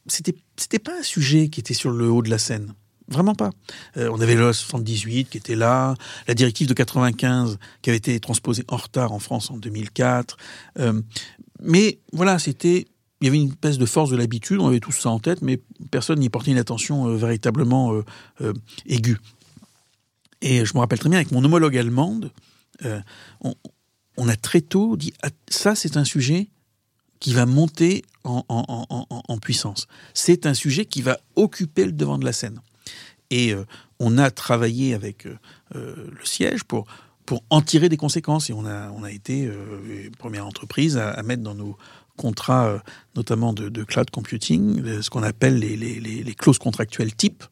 [0.08, 2.74] c'était, c'était pas un sujet qui était sur le haut de la scène.
[3.08, 3.52] Vraiment pas.
[3.98, 5.94] Euh, on avait le 78 qui était là,
[6.28, 10.38] la directive de 95 qui avait été transposée en retard en France en 2004.
[10.80, 11.02] Euh,
[11.62, 12.88] mais voilà, c'était
[13.22, 15.42] il y avait une espèce de force de l'habitude, on avait tous ça en tête,
[15.42, 17.94] mais personne n'y portait une attention euh, véritablement
[18.88, 19.20] aiguë.
[20.42, 22.32] Et je me rappelle très bien, avec mon homologue allemande,
[24.18, 26.50] on, a très tôt dit ah, ça, c'est un sujet
[27.20, 29.88] qui va monter en puissance.
[30.14, 32.60] C'est un sujet qui va occuper le devant de la scène.
[33.30, 33.66] Et euh,
[34.00, 35.38] on a travaillé avec euh,
[35.76, 36.86] euh, le siège pour,
[37.26, 38.50] pour en tirer des conséquences.
[38.50, 39.50] Et on a, on a été
[40.20, 41.78] première entreprise à, mettre dans nos
[42.18, 42.82] contrats,
[43.16, 47.44] notamment de, cloud computing, ce qu'on appelle les, clauses contractuelles type,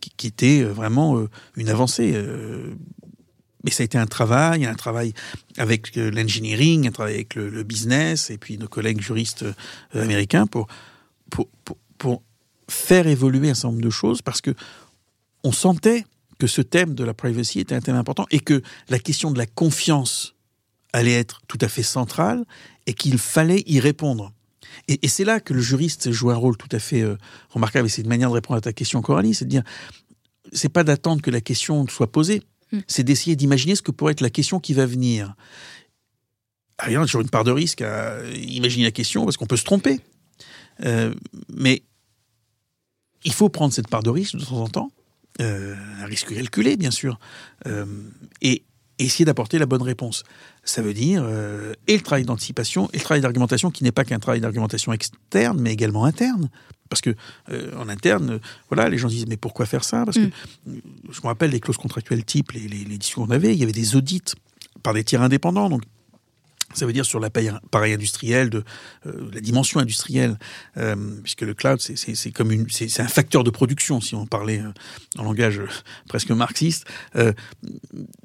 [0.00, 1.26] qui, qui, était vraiment
[1.56, 2.20] une avancée
[3.64, 5.12] mais ça a été un travail, un travail
[5.56, 9.44] avec l'engineering, un travail avec le, business et puis nos collègues juristes
[9.94, 10.66] américains pour,
[11.98, 12.22] pour
[12.72, 14.54] faire évoluer un certain nombre de choses parce que
[15.44, 16.04] on sentait
[16.38, 19.38] que ce thème de la privacy était un thème important et que la question de
[19.38, 20.34] la confiance
[20.92, 22.44] allait être tout à fait centrale
[22.86, 24.32] et qu'il fallait y répondre.
[24.88, 27.16] Et, c'est là que le juriste joue un rôle tout à fait euh,
[27.50, 27.86] remarquable.
[27.86, 29.62] Et c'est une manière de répondre à ta question, Coralie, c'est de dire,
[30.52, 32.42] c'est pas d'attendre que la question soit posée,
[32.72, 32.78] mm.
[32.86, 35.34] c'est d'essayer d'imaginer ce que pourrait être la question qui va venir.
[36.86, 39.56] Il y a toujours une part de risque à imaginer la question parce qu'on peut
[39.56, 40.00] se tromper.
[40.84, 41.14] Euh,
[41.48, 41.82] mais
[43.24, 44.90] il faut prendre cette part de risque de temps en temps,
[45.40, 47.18] euh, un risque calculé bien sûr,
[47.66, 47.86] euh,
[48.40, 48.62] et
[48.98, 50.24] essayer d'apporter la bonne réponse.
[50.64, 54.04] Ça veut dire euh, et le travail d'anticipation et le travail d'argumentation qui n'est pas
[54.04, 56.50] qu'un travail d'argumentation externe, mais également interne.
[56.88, 57.14] Parce que
[57.78, 60.04] en interne, voilà, les gens disent mais pourquoi faire ça?
[60.04, 60.80] Parce que mm.
[61.10, 63.62] je me rappelle les clauses contractuelles type, les, les, les discours qu'on avait, il y
[63.62, 64.34] avait des audits
[64.82, 65.70] par des tiers indépendants.
[65.70, 65.82] Donc
[66.74, 68.64] ça veut dire sur l'appareil industriel, de
[69.06, 70.38] euh, la dimension industrielle,
[70.76, 74.60] euh, puisque le cloud, c'est comme une, c'est un facteur de production, si on parlait
[74.60, 74.72] euh,
[75.18, 75.60] en langage
[76.08, 76.86] presque marxiste.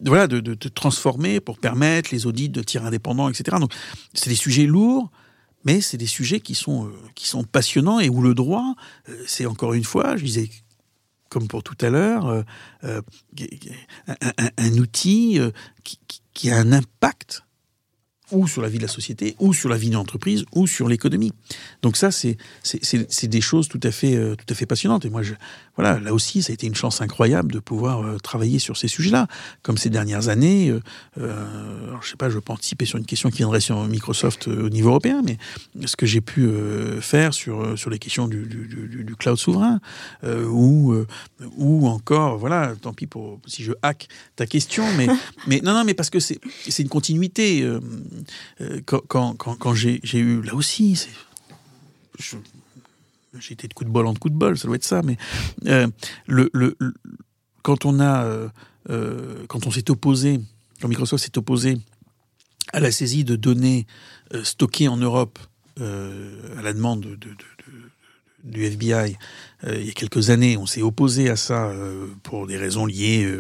[0.04, 3.58] voilà, de, de, de, transformer pour permettre les audits de tiers indépendants, etc.
[3.60, 3.74] Donc,
[4.14, 5.12] c'est des sujets lourds,
[5.66, 8.76] mais c'est des sujets qui sont qui sont passionnants et où le droit,
[9.26, 10.50] c'est encore une fois, je disais
[11.30, 12.44] comme pour tout à l'heure,
[12.84, 13.02] un,
[14.08, 15.40] un, un, outil
[15.84, 16.00] qui,
[16.34, 17.44] qui, a un impact
[18.32, 20.88] ou sur la vie de la société, ou sur la vie de l'entreprise, ou sur
[20.88, 21.32] l'économie.
[21.82, 25.06] Donc ça, c'est c'est des choses tout à fait euh, tout à fait passionnantes.
[25.06, 25.34] Et moi, je,
[25.78, 28.88] voilà, là aussi, ça a été une chance incroyable de pouvoir euh, travailler sur ces
[28.88, 29.28] sujets-là.
[29.62, 30.82] Comme ces dernières années, euh,
[31.20, 34.48] euh alors, je sais pas, je peux anticiper sur une question qui viendrait sur Microsoft
[34.48, 35.38] au niveau européen, mais
[35.86, 36.50] ce que j'ai pu
[37.02, 39.80] faire sur sur les questions du, du, du, cloud souverain,
[40.24, 40.94] ou
[41.56, 45.08] ou encore, voilà, tant pis pour si je hack ta question, mais
[45.48, 47.68] mais non non, mais parce que c'est c'est une continuité.
[48.62, 51.08] Euh, quand, quand, quand, j'ai eu, là aussi,
[53.52, 55.18] été de coup de bol en coup de bol, ça doit être ça, mais
[55.68, 55.88] euh,
[57.62, 58.24] quand on a,
[58.90, 60.40] euh, quand on s'est opposé,
[60.82, 61.78] quand Microsoft s'est opposé
[62.74, 63.88] à la saisie de données
[64.44, 65.40] stockées en Europe
[65.80, 67.30] à la demande de, de,
[68.44, 69.16] du FBI
[69.64, 70.58] il y a quelques années.
[70.58, 71.72] On s'est opposé à ça
[72.24, 73.32] pour des raisons liées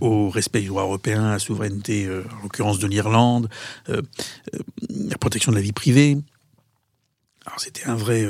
[0.00, 3.48] au respect du droit européen, à la souveraineté, en l'occurrence de l'Irlande,
[3.88, 6.18] la protection de la vie privée.
[7.46, 8.26] Alors c'était un vrai...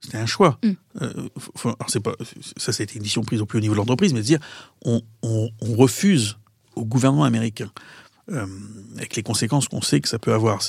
[0.00, 0.58] c'était un choix.
[1.00, 2.14] alors c'est pas,
[2.56, 4.40] ça, c'était une décision prise au plus haut niveau de l'entreprise, mais de dire
[4.84, 6.38] on, on, on, refuse
[6.76, 7.70] au gouvernement américain,
[8.96, 10.60] avec les conséquences qu'on sait que ça peut avoir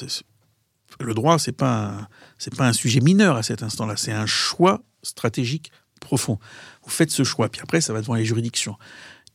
[1.00, 4.82] le droit, c'est pas c'est pas un sujet mineur à cet instant-là, c'est un choix
[5.04, 6.40] stratégique profond.
[6.84, 8.78] Vous faites ce choix, puis après, ça va devant les juridictions.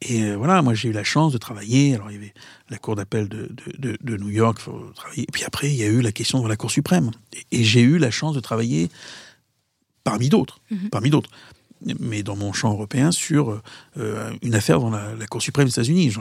[0.03, 1.95] Et euh, voilà, moi j'ai eu la chance de travailler.
[1.95, 2.35] Alors il y avait
[2.69, 5.23] la Cour d'appel de, de, de, New York, faut travailler.
[5.23, 7.11] Et puis après, il y a eu la question devant la Cour suprême.
[7.53, 8.91] Et, j'ai eu la chance de travailler
[10.05, 10.91] parmi d'autres, mhm.
[10.91, 11.31] parmi d'autres,
[11.99, 13.61] mais dans mon champ européen sur
[13.97, 16.11] euh, une affaire dans la, la Cour suprême des États-Unis.
[16.11, 16.21] Je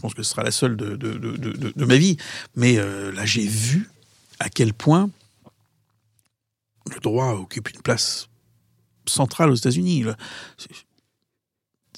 [0.00, 2.16] pense que ce sera la seule de, de ma vie.
[2.56, 3.90] Mais euh, là, j'ai vu
[4.38, 5.10] à quel point
[6.92, 8.28] le droit occupe une place
[9.06, 10.04] centrale aux États-Unis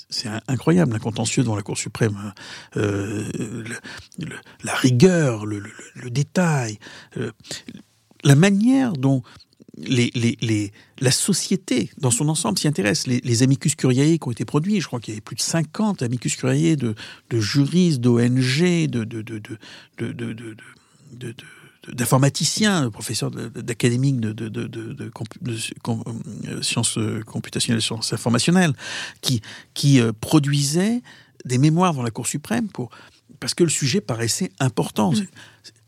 [0.08, 2.34] c'est incroyable, un contentieux devant la Cour suprême.
[2.76, 3.64] Euh,
[4.62, 5.62] la rigueur, le,
[6.10, 6.78] détail,
[8.22, 9.22] la manière dont
[9.78, 13.06] les, la société dans son ensemble s'y intéresse.
[13.06, 16.02] Les, amicus curiae qui ont été produits, je crois qu'il y avait plus de 50
[16.02, 16.94] amicus curiae de,
[17.32, 19.40] juristes, d'ONG, de, de, de
[21.88, 25.10] d'informaticiens, professeurs d'académiques de, de, de, de,
[25.48, 28.72] euh, sciences euh, computationnelles, sciences informationnelles,
[29.20, 29.42] qui,
[29.74, 31.02] qui euh, produisaient
[31.44, 32.90] des mémoires dans la Cour suprême pour,
[33.40, 35.12] parce que le sujet paraissait important.
[35.12, 35.26] Mm.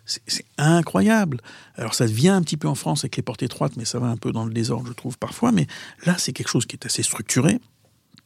[0.07, 1.41] C'est incroyable.
[1.77, 4.09] Alors ça vient un petit peu en France avec les portes étroites, mais ça va
[4.09, 5.51] un peu dans le désordre, je trouve, parfois.
[5.51, 5.67] Mais
[6.05, 7.59] là, c'est quelque chose qui est assez structuré.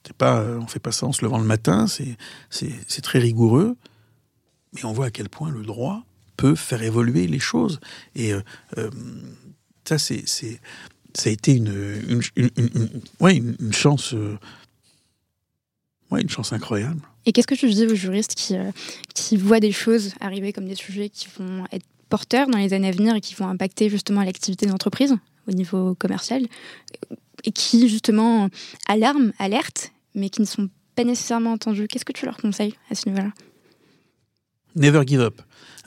[0.05, 3.76] C'est pas, on fait pas ça en se levant le matin, c'est très rigoureux.
[4.74, 6.05] Mais on voit à quel point le droit
[6.39, 7.81] peut faire évoluer les choses.
[8.14, 8.41] Et euh,
[8.79, 8.91] euh,
[9.85, 14.14] ça, c'est, ça a été une, une, chance.
[14.14, 14.39] Euh,
[16.12, 17.03] une chance incroyable.
[17.27, 18.57] Et qu'est-ce que tu dis aux juristes qui,
[19.14, 22.89] qui voient des choses arriver comme des sujets qui vont être porteurs dans les années
[22.89, 25.14] à venir et qui vont impacter justement l'activité d'entreprise
[25.47, 26.47] au niveau commercial
[27.45, 28.49] et qui justement
[28.87, 31.87] alarment, alertent, mais qui ne sont pas nécessairement entendus?
[31.89, 33.33] Qu'est-ce que tu leur conseilles à ce niveau-là?
[34.75, 35.41] Never give up.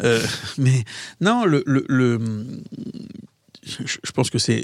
[0.04, 0.22] Euh,
[0.58, 0.84] mais
[1.20, 1.64] non, le,
[3.64, 4.64] je, pense que c'est.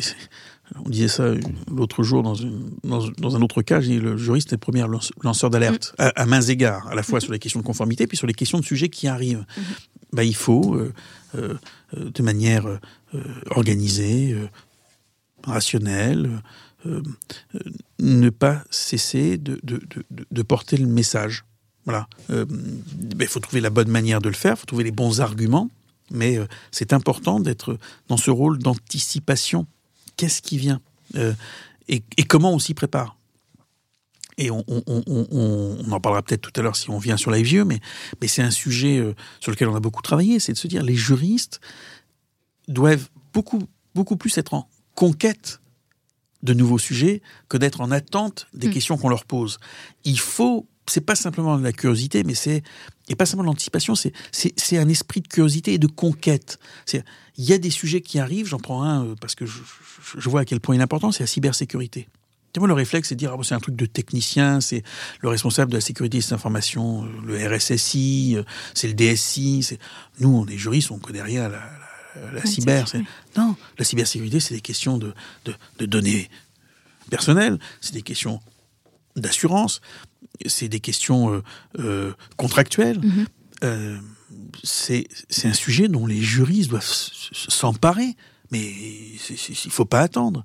[0.84, 1.34] On disait ça
[1.72, 3.80] l'autre jour dans, une, dans, un autre cas.
[3.80, 4.86] le juriste est le premier
[5.24, 6.10] lanceur d'alerte mm.
[6.16, 7.24] à, mains égards, à la fois mm-hmm.
[7.24, 9.46] sur les questions de conformité puis sur les questions de sujets qui arrivent.
[9.48, 10.14] Mm-hmm.
[10.14, 10.94] Bah, il faut, euh,
[11.36, 11.58] euh,
[11.94, 12.80] de manière
[13.50, 14.36] organisée,
[15.44, 16.42] rationnelle,
[18.00, 21.46] ne pas cesser de, de, de, de porter le message.
[21.88, 22.08] Voilà.
[22.32, 22.46] Euh,
[23.18, 25.70] il faut trouver la bonne manière de le faire, il faut trouver les bons arguments,
[26.12, 27.78] mais euh, c'est important d'être
[28.10, 29.66] dans ce rôle d'anticipation.
[30.18, 30.82] Qu'est-ce qui vient
[31.16, 31.34] euh,
[31.88, 33.16] et, comment on s'y prépare
[34.40, 37.80] et on, en parlera peut-être tout à l'heure si on vient sur la vieux, mais,
[38.22, 39.02] mais c'est un sujet
[39.40, 41.60] sur lequel on a beaucoup travaillé, c'est de se dire les juristes
[42.68, 43.64] doivent beaucoup,
[43.96, 45.60] beaucoup plus être en conquête
[46.44, 48.72] de nouveaux sujets que d'être en attente des mmh.
[48.72, 49.58] questions qu'on leur pose.
[50.04, 52.64] Il faut c'est pas simplement de la curiosité, mais c'est
[53.10, 56.60] et pas simplement de l'anticipation, c'est c'est un esprit de curiosité et de conquête.
[56.94, 59.60] Il y a des sujets qui arrivent, j'en prends un euh, parce que je,
[60.18, 62.08] je, vois à quel point il est important, c'est la cybersécurité.
[62.58, 64.82] Moi, le réflexe, c'est de dire ah, c'est un truc de technicien, c'est
[65.22, 68.44] le responsable de la sécurité des informations, euh, le RSSI, euh,
[68.74, 69.78] c'est le DSI.
[70.20, 71.62] Nous, on est juristes, on connaît rien à la,
[72.34, 72.92] la, cyber.
[73.38, 75.14] Non, la cybersécurité, c'est des questions de,
[75.46, 76.32] de, de données
[77.12, 78.40] personnelles, c'est des questions
[79.18, 79.82] d'assurance,
[80.46, 81.44] c'est des questions euh,
[81.80, 83.00] euh, contractuelles.
[83.00, 83.26] Mhm.
[83.64, 83.98] Euh,
[84.64, 85.08] c'est
[85.44, 88.16] un sujet dont les juristes doivent s'emparer.
[88.50, 89.20] Mais il
[89.66, 90.42] ne faut pas attendre.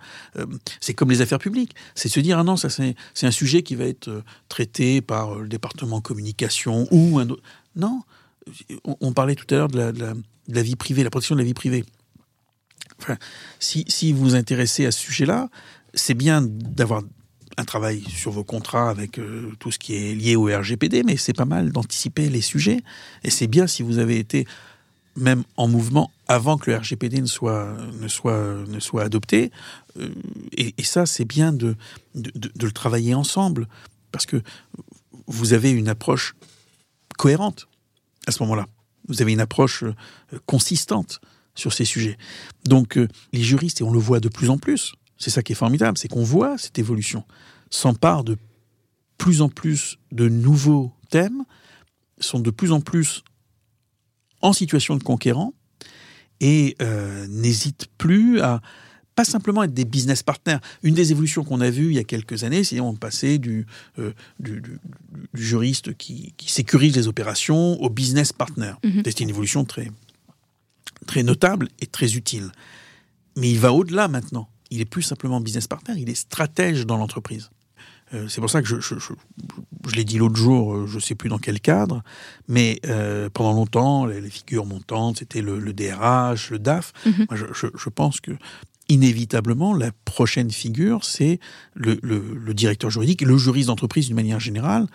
[0.80, 1.76] c'est comme les affaires publiques.
[1.94, 5.46] C'est se dire, ah non, ça c'est un sujet qui va être traité par le
[5.46, 7.44] département communication ou un autre.
[7.76, 8.02] Non,
[8.84, 10.14] on, parlait tout à l'heure de la, de
[10.48, 11.84] la, vie privée, la protection de la vie privée.
[13.00, 13.18] Enfin,
[13.60, 15.48] si, si vous vous intéressez à ce sujet-là,
[15.94, 17.02] c'est bien d'avoir
[17.56, 21.16] un travail sur vos contrats avec euh, tout ce qui est lié au RGPD, mais
[21.16, 22.80] c'est pas mal d'anticiper les sujets.
[23.24, 24.46] Et c'est bien si vous avez été
[25.16, 29.50] même en mouvement avant que le RGPD ne soit, ne soit, ne soit adopté.
[29.98, 30.08] Euh,
[30.56, 31.76] et, ça, c'est bien de,
[32.14, 33.68] de, le travailler ensemble,
[34.10, 34.42] parce que
[35.26, 36.34] vous avez une approche
[37.18, 37.68] cohérente
[38.26, 38.66] à ce moment-là.
[39.08, 39.94] Vous avez une approche euh,
[40.46, 41.20] consistante
[41.54, 42.16] sur ces sujets.
[42.64, 42.98] Donc
[43.34, 45.96] les juristes, et on le voit de plus en plus, c'est ça qui est formidable,
[45.98, 47.24] c'est qu'on voit cette évolution
[47.70, 48.36] s'empare de
[49.18, 51.44] plus en plus de nouveaux thèmes,
[52.18, 53.22] sont de plus en plus
[54.40, 55.54] en situation de conquérant
[56.40, 58.60] et euh, n'hésitent plus à
[59.14, 60.58] pas simplement être des business partners.
[60.82, 63.66] Une des évolutions qu'on a vues il y a quelques années, c'est on passait du,
[64.00, 64.60] euh, du,
[65.34, 68.72] juriste qui, sécurise les opérations au business partner.
[68.82, 69.02] Mhm.
[69.04, 69.92] C'est une évolution très,
[71.06, 72.50] très notable et très utile.
[73.36, 76.96] Mais il va au-delà maintenant il est plus simplement business partner, il est stratège dans
[76.96, 77.50] l'entreprise.
[78.14, 79.12] Euh, c'est pour ça que je, je, je,
[79.86, 82.02] je l'ai dit l'autre jour, euh, je ne sais plus dans quel cadre,
[82.48, 86.92] mais euh, pendant longtemps, les, les figures montantes, c'était le, le, DRH, le DAF.
[87.06, 87.26] Mhm.
[87.30, 88.32] Moi, je, je, pense que
[88.88, 91.38] inévitablement, la prochaine figure, c'est
[91.74, 94.86] le, le, le, directeur juridique, le juriste d'entreprise d'une manière générale,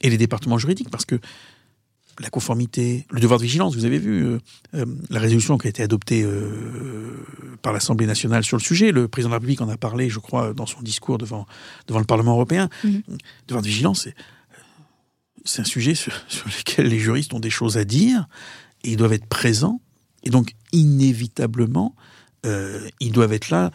[0.00, 1.18] et les départements juridiques, parce que
[2.20, 3.74] la conformité, le devoir de vigilance.
[3.74, 4.38] Vous avez vu euh,
[4.74, 7.24] euh, la résolution qui a été adoptée euh,
[7.62, 8.92] par l'Assemblée nationale sur le sujet.
[8.92, 11.46] Le président de la République en a parlé, je crois, dans son discours devant,
[11.86, 12.68] devant le Parlement européen.
[12.82, 12.88] Mmh.
[12.88, 13.16] Le
[13.46, 14.08] devoir de vigilance,
[15.44, 18.26] c'est un sujet sur, sur, lequel les juristes ont des choses à dire
[18.84, 19.80] et ils doivent être présents.
[20.24, 21.94] Et donc, inévitablement,
[22.46, 23.70] euh, ils doivent être là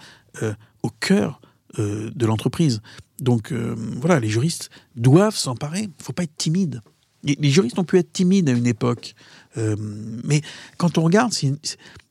[0.82, 1.40] au cœur
[1.78, 2.82] de l'entreprise.
[3.22, 5.82] Donc, voilà, les juristes doivent s'emparer.
[5.82, 6.82] Il ne faut pas être timide.
[7.24, 9.16] Les juristes ont pu être timides à une époque.
[9.58, 9.76] Euh,
[10.24, 10.42] mais
[10.78, 11.54] quand on regarde, si,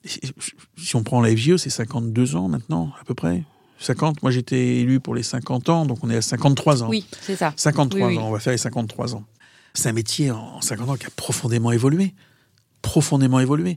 [0.05, 3.45] si on prend la FGE, c'est 52 ans maintenant, à peu près.
[3.79, 6.89] 50, moi j'étais élu pour les 50 ans, donc on est à 53 ans.
[6.89, 7.53] Oui, c'est ça.
[7.57, 8.23] 53 oui, oui.
[8.23, 9.25] ans, on va faire les 53 ans.
[9.75, 12.15] C'est un métier en 50 ans qui a profondément évolué.
[12.81, 13.77] Profondément évolué.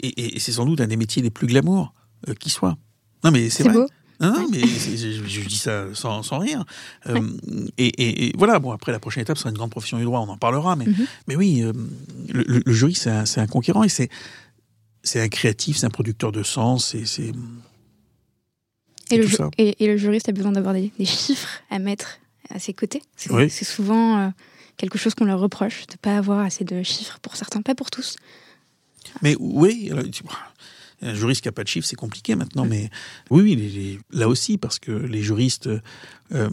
[0.00, 1.94] Et, et, et c'est sans doute un des métiers les plus glamour
[2.28, 2.76] euh, qui soit.
[3.24, 3.72] Non mais c'est vrai.
[3.72, 3.86] Beau.
[4.20, 6.64] Non, non, mais je, je, dis ça sans, sans rire.
[7.06, 7.20] Euh,
[7.76, 10.20] et, et, et, voilà, bon, après, la prochaine étape sera une grande profession du droit,
[10.20, 10.74] on en parlera.
[10.76, 10.92] Mais, Mhm.
[10.92, 11.06] mm -hmm.
[11.28, 11.72] mais oui, euh,
[12.28, 14.08] le, le, jury, c'est un, un, conquérant et c'est
[15.20, 16.94] un créatif, c'est un producteur de sens.
[16.94, 17.32] Et, c'est
[19.10, 19.26] et, le,
[19.58, 22.18] et, et, le juriste a besoin d'avoir des, des, chiffres à mettre
[22.50, 23.02] à ses côtés.
[23.16, 23.50] C'est oui.
[23.50, 24.28] souvent euh,
[24.76, 27.74] quelque chose qu'on leur reproche, de ne pas avoir assez de chiffres pour certains, pas
[27.74, 28.16] pour tous.
[29.22, 29.90] Mais oui,
[31.02, 32.90] un juriste qui n'a pas de chiffres, c'est compliqué maintenant, mais
[33.30, 35.68] oui, oui les, les, là aussi, parce que les juristes
[36.32, 36.50] euh,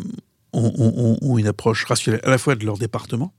[0.51, 3.33] ont, ont, ont, une approche rationnelle à la fois de leur département.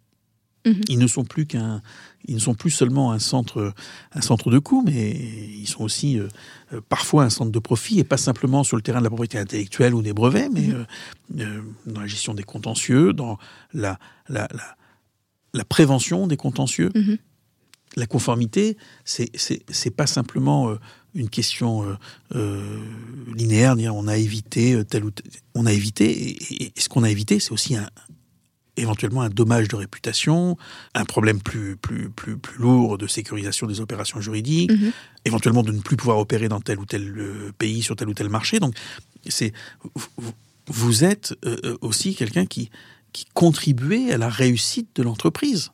[0.66, 0.72] Mmh.
[0.88, 1.82] Ils ne sont plus qu'un,
[2.24, 3.74] ils ne sont plus seulement un centre,
[4.12, 6.28] un centre de coût, mais ils sont aussi euh,
[6.88, 9.94] parfois un centre de profit et pas simplement sur le terrain de la propriété intellectuelle
[9.94, 10.86] ou des brevets, mais mmh.
[11.40, 13.38] euh, dans la gestion des contentieux, dans
[13.74, 13.98] la,
[14.28, 14.76] la, la,
[15.52, 16.90] la prévention des contentieux
[17.97, 20.78] la conformité, c'est pas simplement euh,
[21.14, 21.95] une question euh,
[22.34, 22.80] euh,
[23.34, 27.05] linéaire, dire on a évité tel ou tel, on a évité, et, et ce qu'on
[27.05, 27.88] a évité, c'est aussi un,
[28.76, 30.57] éventuellement un dommage de réputation,
[30.95, 34.90] un problème plus, plus, plus, plus lourd de sécurisation des opérations juridiques, mmh.
[35.24, 38.28] éventuellement de ne plus pouvoir opérer dans tel ou tel pays, sur tel ou tel
[38.28, 38.59] marché.
[38.59, 38.74] Donc,
[39.28, 39.53] c'est
[40.66, 41.34] vous êtes
[41.82, 42.70] aussi quelqu'un qui,
[43.12, 45.70] qui contribuait à la réussite de l'entreprise.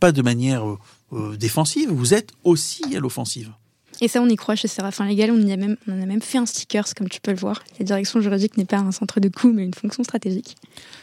[0.00, 0.64] Pas de manière
[1.12, 3.52] euh, défensive, vous êtes aussi à l'offensive.
[4.00, 5.30] Et ça, on y croit chez Séraphin Légal.
[5.32, 7.62] On, y a même, on a même fait un sticker, comme tu peux le voir.
[7.80, 10.56] La direction juridique n'est pas un centre de coût, mais une fonction stratégique.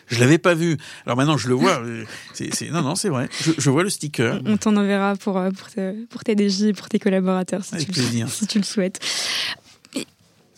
[0.07, 0.77] Je l'avais pas vu.
[1.05, 1.81] Alors maintenant, je le vois.
[2.33, 3.27] c est, c est, non, non, c'est vrai.
[3.41, 4.41] Je, je, vois le sticker.
[4.45, 7.75] On, t'en enverra pour, euh, pour, te, pour tes DJ et pour tes collaborateurs, si,
[7.75, 8.27] Avec tu, plaisir.
[8.27, 8.99] Le, si tu le souhaites.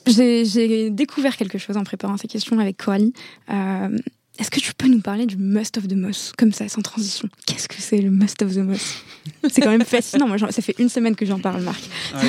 [0.05, 3.13] J'ai découvert quelque chose en préparant ces questions avec Coralie.
[3.49, 3.97] Euh,
[4.37, 7.29] est-ce que tu peux nous parler du Must of the Moss, comme ça, sans transition?
[7.45, 9.03] Qu'est-ce que c'est le Must of the Moss
[9.49, 10.27] C'est quand même fascinant.
[10.27, 11.81] Moi, ça fait une semaine que j'en parle, Marc.
[12.13, 12.21] Ah,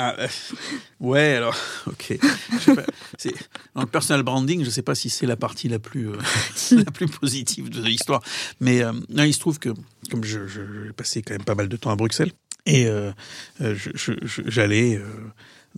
[0.00, 0.28] ah, euh,
[1.00, 2.18] ouais, alors, ok.
[2.66, 2.84] Pas,
[3.74, 6.16] dans le personal branding, je ne sais pas si c'est la partie la plus, euh,
[6.84, 8.22] la plus positive de l'histoire.
[8.60, 9.70] Mais euh, il se trouve que,
[10.08, 10.38] comme j'ai
[10.96, 12.30] passé quand même pas mal de temps à Bruxelles,
[12.64, 12.86] et
[14.46, 15.00] j'allais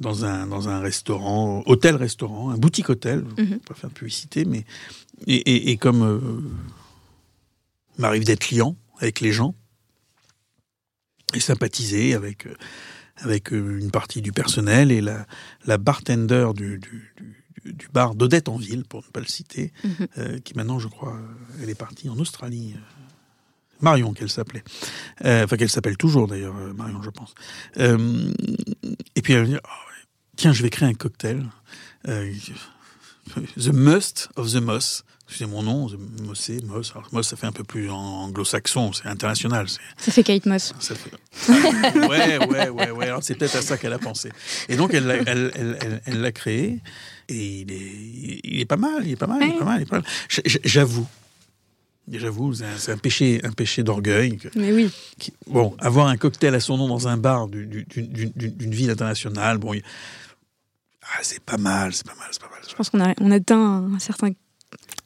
[0.01, 3.59] dans un, dans un restaurant, hôtel-restaurant, un boutique-hôtel, mm -hmm.
[3.61, 4.65] pas faire de publicité, mais.
[5.27, 6.19] Et, et, et comme euh,
[7.99, 9.55] m'arrive d'être client avec les gens
[11.35, 12.55] et sympathiser avec, euh,
[13.17, 15.27] avec une partie du personnel et la,
[15.67, 19.67] la bartender du, du, du, du bar d'Odette en ville, pour ne pas le citer,
[19.85, 19.91] Mhm.
[19.91, 20.09] mm -hmm.
[20.19, 21.17] euh, qui maintenant, je crois,
[21.61, 22.75] elle est partie en Australie.
[23.83, 24.65] Marion qu'elle s'appelait.
[25.25, 27.33] Euh, enfin, qu'elle s'appelle toujours d'ailleurs, euh, Marion, je pense.
[27.79, 28.31] Euh,
[29.17, 29.90] et puis elle dire, oh,
[30.41, 31.45] tiens, je vais créer un cocktail.
[32.09, 32.33] Euh,
[33.57, 35.05] the Must of the Moss.
[35.33, 36.91] C'est mon nom, The Mossé, Moss.
[36.91, 39.69] Alors, Moss, ça fait un peu plus anglo-saxon, c'est international.
[39.97, 40.75] Ça fait Kate Moss.
[40.81, 41.13] Ça fait...
[42.09, 43.07] ouais, ouais, ouais, ouais.
[43.07, 44.33] Alors, c'est peut-être à ça qu'elle a pensé.
[44.69, 46.81] Et donc, elle l'a elle, elle, elle, elle créé.
[47.29, 50.05] Et il est, il est pas mal, il est pas mal, il est pas mal.
[50.65, 51.07] J'avoue,
[52.11, 54.39] J'avoue, c'est un péché, un péché d'orgueil.
[54.57, 54.91] Mais oui.
[55.17, 59.75] Qui, bon, avoir un cocktail à son nom dans un bar d'une ville internationale, bon,
[59.75, 59.83] il,
[61.03, 62.61] ah, c'est pas mal, c'est pas mal, c'est pas mal.
[62.69, 63.59] Je pense qu'on a, on atteint
[63.93, 64.31] un certain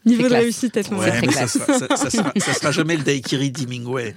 [0.07, 2.97] niveau de réussite à ce ouais, mais ça sera, ça, ça, sera, ça sera jamais
[2.97, 4.15] le daiquiri d'Hemingway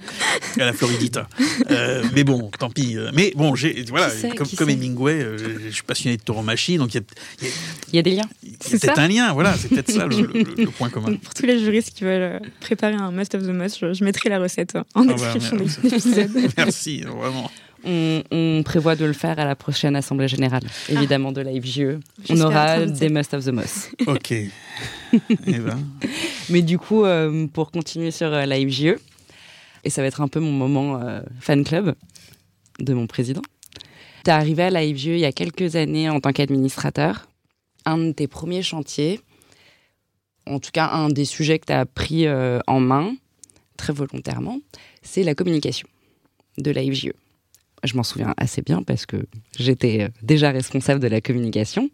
[0.58, 1.28] à la Floridita.
[1.70, 2.96] Euh, mais bon, tant pis.
[3.14, 6.94] Mais bon, j'ai voilà, sait, comme, comme Hemingway, euh, je suis passionné de tauromachie, donc
[6.94, 7.04] il y a,
[7.40, 7.54] il y a,
[7.92, 8.28] il y a des liens.
[8.44, 11.12] A peut-être un lien, voilà, c'est peut-être ça le, le, le, point commun.
[11.12, 13.94] Donc pour tous les juristes qui veulent euh, préparer un Must of the Must, je,
[13.94, 16.52] je mettrai la recette en description ah bah, de l'épisode.
[16.56, 17.50] Merci, vraiment.
[17.84, 20.92] On, prévoit de le faire à la prochaine Assemblée Générale, ah.
[20.92, 21.98] évidemment, de l'AFGE.
[22.28, 23.88] On aura des Must of the Moss.
[24.06, 24.32] Ok.
[25.46, 25.78] Eh ben.
[26.50, 28.96] Mais du coup, euh, pour continuer sur euh, l'AFGE,
[29.84, 31.94] et ça va être un peu mon moment euh, fan club
[32.78, 33.40] de mon président.
[34.24, 37.26] Tu es arrivé à l'AFGE il y a quelques années en tant qu'administrateur.
[37.86, 39.20] Un de tes premiers chantiers,
[40.44, 43.14] en tout cas un des sujets que tu as pris en main,
[43.78, 44.58] très volontairement,
[45.00, 45.88] c'est la communication
[46.58, 47.12] de l'AFGE
[47.84, 49.16] je m'en souviens assez bien parce que
[49.58, 51.90] j'étais euh, déjà responsable de la communication.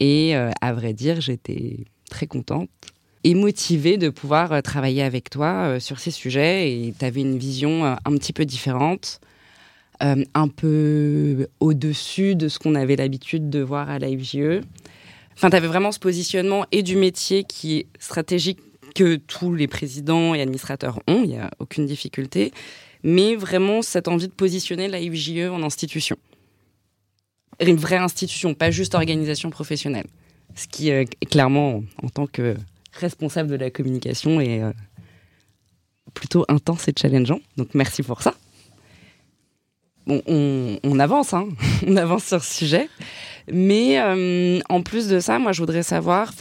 [0.00, 2.70] Et euh, à vrai dire, j'étais très contente
[3.24, 6.72] et motivée de pouvoir euh, travailler avec toi sur ces sujets.
[6.72, 9.20] Et tu avais une vision un petit peu différente,
[10.00, 14.60] un peu au-dessus de ce qu'on avait l'habitude de voir à la FGE.
[15.34, 18.58] Enfin, tu avais vraiment ce positionnement et du métier qui est stratégique
[18.94, 22.52] que tous les présidents et administrateurs ont, il n'y a aucune difficulté,
[23.02, 26.16] mais vraiment cette envie de positionner la FJE en institution.
[27.60, 30.06] Une vraie institution, pas juste organisation professionnelle.
[30.54, 32.56] Ce qui, euh, clairement, en tant que
[32.92, 34.72] responsable de la communication, est euh,
[36.14, 37.40] plutôt intense et challengeant.
[37.56, 38.34] Donc merci pour ça.
[40.06, 41.48] Bon, on, avance, hein
[41.86, 42.88] on avance sur ce sujet.
[43.52, 46.32] Mais euh, en plus de ça, moi, je voudrais savoir,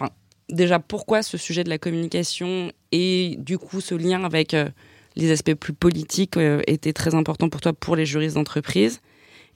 [0.49, 4.55] déjà pourquoi ce sujet de la communication et du coup ce lien avec
[5.18, 9.01] les aspects plus politiques euh, étaient très importants pour toi pour les juristes d'entreprise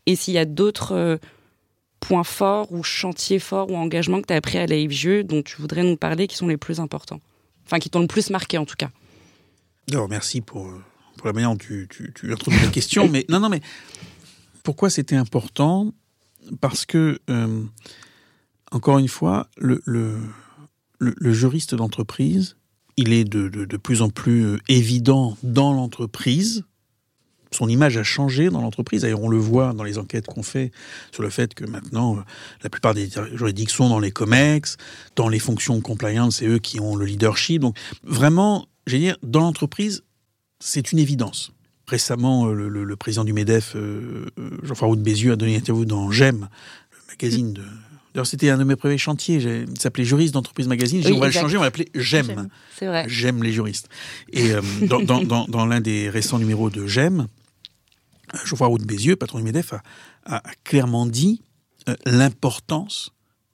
[0.05, 1.17] Et s'il y a d'autres euh,
[1.99, 5.61] points forts ou chantiers forts ou engagements que tu as appris à l'AFGE dont tu
[5.61, 7.21] voudrais nous parler qui sont les plus importants?
[7.65, 8.89] Enfin, qui t'ont le plus marqué en tout cas.
[9.91, 10.83] Alors, merci pour, euh,
[11.17, 13.07] pour la manière dont tu, tu, introduis la question.
[13.07, 13.61] mais non, non, mais
[14.63, 15.93] pourquoi c'était important?
[16.59, 17.19] Parce que,
[18.71, 20.17] encore une fois, le, le,
[20.99, 22.55] le juriste d'entreprise,
[22.97, 26.63] il est de, plus en plus euh, évident dans l'entreprise.
[27.51, 29.01] Son image a changé dans l'entreprise.
[29.01, 30.71] D'ailleurs, on le voit dans les enquêtes qu'on fait
[31.11, 32.21] sur le fait que maintenant, euh,
[32.63, 34.77] la plupart des juridictions dans les COMEX,
[35.15, 37.61] dans les fonctions compliance, c'est eux qui ont le leadership.
[37.61, 40.03] Donc, vraiment, j'ai dire, dans l'entreprise,
[40.59, 41.51] c'est une évidence.
[41.87, 43.75] Récemment, euh, le, président du MEDEF,
[44.63, 46.47] Jean-François Bézieux, a donné une interview dans GEM,
[46.91, 47.63] le magazine de,
[48.13, 49.37] D'ailleurs, c'était un de mes premiers chantiers.
[49.37, 51.01] Il s'appelait Juriste d'entreprise magazine.
[51.13, 52.49] on va le changer, on va l'appeler J'aime.
[52.77, 53.05] C'est vrai.
[53.07, 53.87] J'aime les juristes.
[54.33, 57.27] Et euh, dans, l'un des récents numéros de J'aime,
[58.45, 59.73] Geoffroy Roux de Bézieux, patron du MEDEF,
[60.25, 61.41] a, clairement dit
[61.87, 63.11] euh, l'importance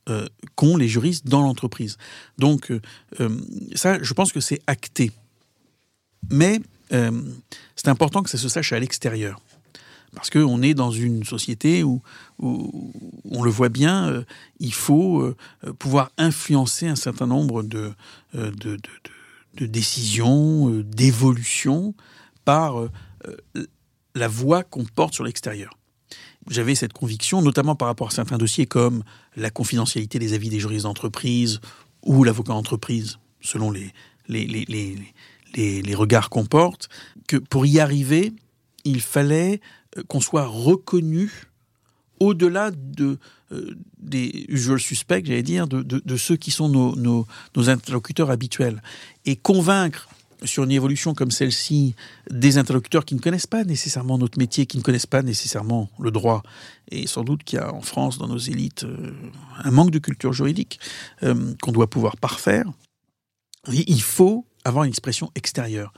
[0.10, 1.97] euh, qu'ont les juristes dans l'entreprise.
[2.38, 2.72] Donc,
[3.76, 5.12] ça, je pense que c'est acté.
[6.32, 9.41] Mais c'est important que ça se sache à l'extérieur.
[10.16, 12.01] Parce qu'on est dans une société où,
[12.39, 14.24] on le voit bien, euh,
[14.60, 15.36] il faut euh,
[15.78, 17.91] pouvoir influencer un certain nombre de,
[18.36, 18.51] euh,
[19.60, 21.93] décisions, d'évolutions
[22.45, 22.76] par
[24.16, 25.78] la voix qu'on porte sur l'extérieur.
[26.49, 29.03] J'avais cette conviction, notamment par rapport à certains dossiers comme
[29.36, 31.60] la confidentialité des avis des juristes d'entreprise
[32.03, 33.93] ou l'avocat d'entreprise, selon les,
[35.95, 36.88] regards qu'on porte,
[37.28, 38.32] que pour y arriver,
[38.86, 39.60] il fallait
[40.07, 41.47] qu'on soit reconnu
[42.19, 43.19] au-delà de,
[43.51, 48.81] euh, des usual suspects, j'allais dire, de, ceux qui sont nos, interlocuteurs habituels.
[49.25, 50.09] Et convaincre
[50.43, 51.95] sur une évolution comme celle-ci
[52.29, 56.11] des interlocuteurs qui ne connaissent pas nécessairement notre métier, qui ne connaissent pas nécessairement le
[56.11, 56.43] droit.
[56.91, 59.13] Et sans doute qu'il y a en France, dans nos élites, euh,
[59.63, 60.79] un manque de culture juridique
[61.61, 62.65] qu'on doit pouvoir parfaire.
[63.71, 65.91] Il faut avoir une expression extérieure.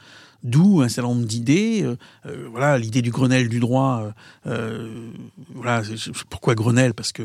[0.43, 1.81] D'où un certain nombre d'idées.
[1.83, 4.11] Euh, euh, voilà, l'idée du Grenelle du droit.
[4.47, 5.09] Euh,
[5.53, 5.81] voilà,
[6.29, 6.93] pourquoi Grenelle?
[6.93, 7.23] Parce que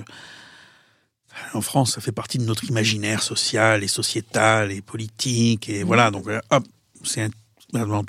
[1.53, 5.69] en France, ça fait partie de notre imaginaire social et sociétal et politique.
[5.69, 6.65] Et voilà, donc hop,
[7.05, 7.31] c'est un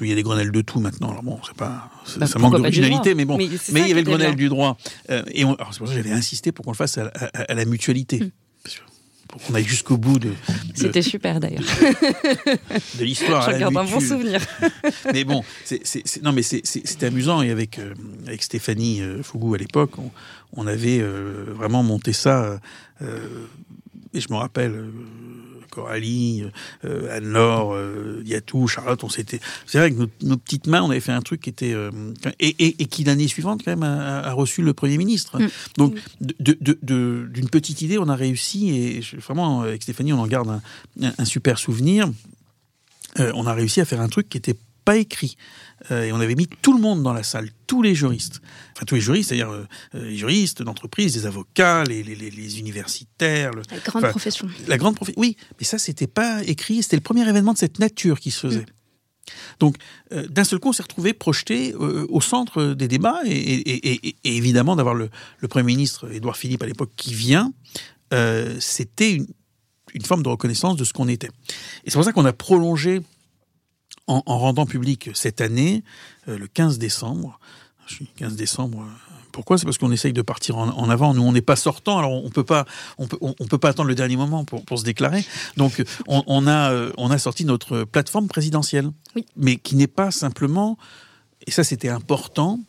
[0.02, 1.10] il y a des grenelles de tout maintenant.
[1.10, 3.36] Alors bon, c'est pas, bah, ça manque d'originalité, mais bon.
[3.36, 4.78] Mais, il y avait le Grenelle du droit.
[5.10, 7.10] et c'est pour ça que j'avais insisté pour qu'on le fasse à,
[7.54, 8.22] la mutualité.
[8.22, 8.32] Hum
[9.36, 10.32] pour qu'on aille jusqu'au bout de.
[10.74, 11.66] C'était super d'ailleurs.
[12.98, 13.52] de l'histoire.
[13.52, 14.40] Je garde un bon souvenir.
[15.14, 17.94] mais bon, c'est, non, mais c'était amusant et avec euh,
[18.28, 19.92] avec Stéphanie euh, Fougou à l'époque,
[20.54, 22.62] on, avait euh, vraiment monté ça.
[23.02, 24.86] et je me rappelle
[25.76, 26.44] Coralie,
[26.86, 29.42] euh, Anne-Laure, euh, Yatou, Charlotte, on s'était.
[29.66, 31.92] C'est vrai que nos, petites mains, on avait fait un truc qui était euh,
[32.40, 35.40] et, qui l'année suivante quand même a, reçu le Premier ministre.
[35.40, 35.48] Mm.
[35.78, 40.62] Donc d'une petite idée, on a réussi et vraiment avec Stéphanie, on en garde
[41.02, 42.10] un, super souvenir.
[43.18, 44.56] on a réussi à faire un truc qui était
[44.86, 45.36] pas écrit.
[45.92, 48.42] Euh, et on avait mis tout le monde dans la salle, tous les juristes.
[48.76, 52.60] Enfin, tous les juristes, c'est-à-dire euh, euh, les juristes d'entreprise, les avocats, les, les, les
[52.60, 53.52] universitaires.
[53.54, 54.48] la grande profession.
[54.68, 55.36] La grande profession, oui.
[55.60, 56.82] Mais ça, c'était pas écrit.
[56.84, 58.66] C'était le premier événement de cette nature qui se faisait.
[59.60, 59.78] Donc,
[60.12, 64.76] euh, d'un seul coup, on s'est retrouvé projeté euh, au centre des débats, et, évidemment,
[64.76, 65.10] d'avoir le,
[65.50, 67.54] Premier ministre, Édouard Philippe, à l'époque, qui vient,
[68.14, 69.28] euh, c'était une,
[70.04, 71.30] forme de reconnaissance de ce qu'on était.
[71.86, 73.02] Et c'est pour ça qu'on a prolongé,
[74.08, 75.84] en, en, rendant public cette année,
[76.28, 77.40] le 15 décembre,
[77.88, 78.86] je suis 15 décembre
[79.36, 79.58] pourquoi?
[79.58, 81.14] C'est parce qu'on essaye de partir en, avant.
[81.14, 82.64] Nous, on n'est pas sortant, alors on peut pas,
[82.98, 85.26] on peut, on, peut pas attendre le dernier moment pour, pour se déclarer.
[85.58, 88.92] Donc, on, a, euh, on a sorti notre plateforme présidentielle,
[89.36, 90.78] mais qui n'est pas simplement,
[91.46, 92.62] et ça c'était important,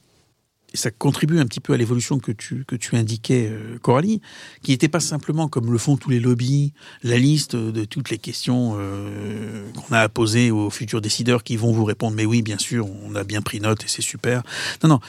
[0.72, 4.20] et ça contribue un petit peu à l'évolution que tu, que tu indiquais, euh, Coralie,
[4.62, 8.18] qui n'était pas simplement, comme le font tous les lobbies, la liste de toutes les
[8.18, 12.42] questions euh, qu'on a à poser aux futurs décideurs qui vont vous répondre, mais oui,
[12.42, 14.42] bien sûr, on a bien pris note et c'est super.
[14.82, 15.00] Non, non,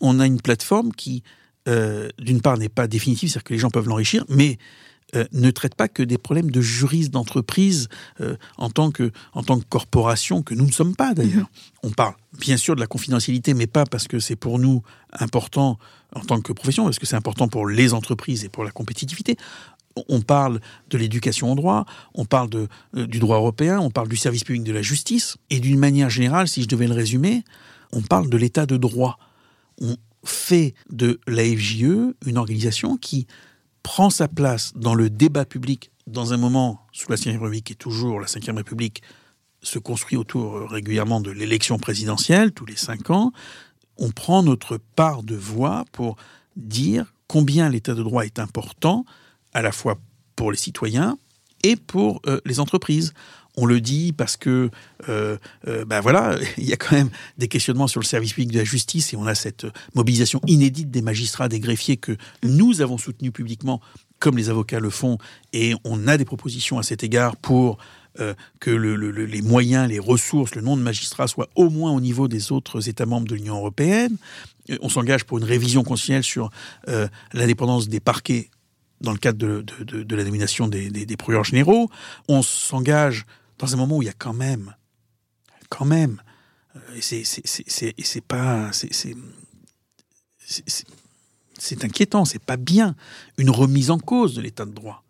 [0.00, 1.22] on a une plateforme qui,
[1.68, 4.58] euh, d'une part, n'est pas définitive, c'est-à-dire que les gens peuvent l'enrichir, mais
[5.14, 7.88] euh, ne traite pas que des problèmes de juristes d'entreprise
[8.20, 11.46] euh, en, tant que, en tant que corporation, que nous ne sommes pas d'ailleurs.
[11.46, 11.78] Mm-hmm.
[11.84, 14.82] On parle bien sûr de la confidentialité, mais pas parce que c'est pour nous
[15.12, 15.78] important
[16.14, 19.36] en tant que profession, parce que c'est important pour les entreprises et pour la compétitivité.
[20.08, 24.16] On parle de l'éducation au droit, on parle de, du droit européen, on parle du
[24.16, 27.44] service public de la justice, et d'une manière générale, si je devais le résumer,
[27.92, 29.18] on parle de l'état de droit
[29.80, 33.26] on fait de l'AFJE une organisation qui
[33.84, 37.74] prend sa place dans le débat public dans un moment sous la Ve République et
[37.76, 39.02] toujours la Ve République
[39.62, 43.32] se construit autour euh, régulièrement de l'élection présidentielle tous les cinq ans.
[43.96, 46.16] On prend notre part de voix pour
[46.56, 49.04] dire combien l'état de droit est important
[49.52, 49.98] à la fois
[50.34, 51.16] pour les citoyens
[51.62, 53.12] et pour euh, les entreprises
[53.56, 54.70] on le dit parce que,
[55.08, 55.36] euh,
[55.68, 58.58] euh, ben voilà, il y a quand même des questionnements sur le service public de
[58.58, 62.98] la justice et on a cette mobilisation inédite des magistrats, des greffiers que nous avons
[62.98, 63.80] soutenus publiquement,
[64.18, 65.18] comme les avocats le font,
[65.52, 67.78] et on a des propositions à cet égard pour
[68.20, 72.28] euh, que les moyens, les ressources, le nombre de magistrats soient au moins au niveau
[72.28, 74.16] des autres États membres de l'Union européenne.
[74.80, 76.50] On s'engage pour une révision constitutionnelle sur
[77.34, 78.48] l'indépendance des parquets
[79.00, 81.90] dans le cadre de, la nomination des, des, des procureurs généraux.
[82.28, 83.26] On s'engage
[83.58, 84.74] dans un moment où il y a quand même,
[85.68, 86.20] quand même,
[86.76, 88.70] euh, et c'est pas,
[91.58, 92.94] c'est inquiétant, c'est pas bien,
[93.38, 95.02] une remise en cause de l'état de droit.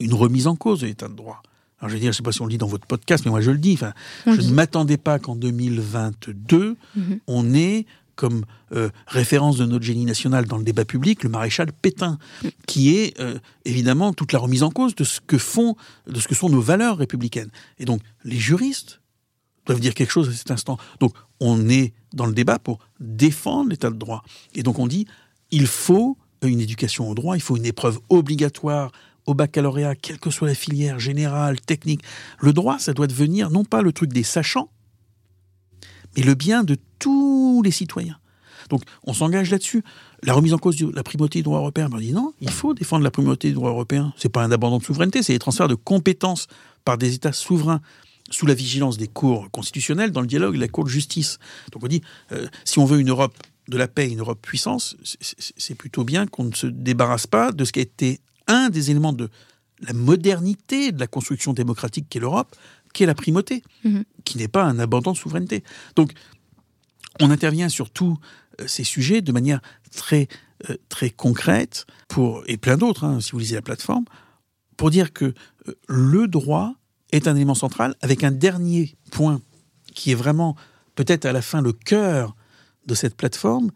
[0.00, 1.42] Une remise en cause de l'état de droit.
[1.78, 3.30] Alors je veux dire, je sais pas si on le dit dans votre podcast, mais
[3.30, 3.74] moi je le dis.
[3.74, 3.92] Enfin,
[4.26, 7.20] je ne m'attendais pas qu'en 2022, mhm.
[7.26, 11.72] on ait comme euh, référence de notre génie national dans le débat public le maréchal
[11.72, 12.18] Pétain,
[12.66, 16.28] qui est euh, évidemment toute la remise en cause de ce que font, de ce
[16.28, 17.50] que sont nos valeurs républicaines.
[17.78, 19.00] Et donc les juristes
[19.66, 20.78] doivent dire quelque chose à cet instant.
[21.00, 24.22] Donc on est dans le débat pour défendre l'état de droit.
[24.54, 25.06] Et donc on dit
[25.50, 28.92] il faut une éducation au droit, il faut une épreuve obligatoire
[29.26, 32.02] au baccalauréat, quelle que soit la filière générale, technique.
[32.40, 34.68] Le droit, ça doit devenir non pas le truc des sachants,
[36.16, 38.18] mais le bien de tous les citoyens.
[38.70, 39.82] Donc on s'engage là-dessus.
[40.22, 42.50] La remise en cause de la primauté du droit européen, ben, on dit non, il
[42.50, 44.12] faut défendre la primauté du droit européen.
[44.16, 46.46] C'est pas un abandon de souveraineté, c'est des transferts de compétences
[46.84, 47.80] par des États souverains
[48.30, 51.38] sous la vigilance des cours constitutionnelles dans le dialogue de la Cour de justice.
[51.72, 52.02] Donc on dit,
[52.32, 53.34] euh, si on veut une Europe
[53.68, 57.64] de la paix, une Europe puissance, c'est plutôt bien qu'on ne se débarrasse pas de
[57.64, 59.28] ce qui a été un des éléments de
[59.80, 62.54] la modernité de la construction démocratique qu'est l'Europe,
[62.94, 64.04] qu'est la primauté, mhm.
[64.24, 65.62] qui n'est pas un abandon de souveraineté.
[65.96, 66.12] Donc,
[67.20, 68.18] on intervient sur tous
[68.60, 69.60] euh, ces sujets de manière
[69.94, 70.28] très,
[70.70, 74.04] euh, très concrète, pour, et plein d'autres, hein, si vous lisez la plateforme,
[74.76, 75.34] pour dire que
[75.68, 76.74] euh, le droit
[77.12, 79.40] est un élément central, avec un dernier point
[79.94, 80.56] qui est vraiment
[80.94, 82.34] peut-être à la fin le cœur
[82.86, 83.70] de cette plateforme,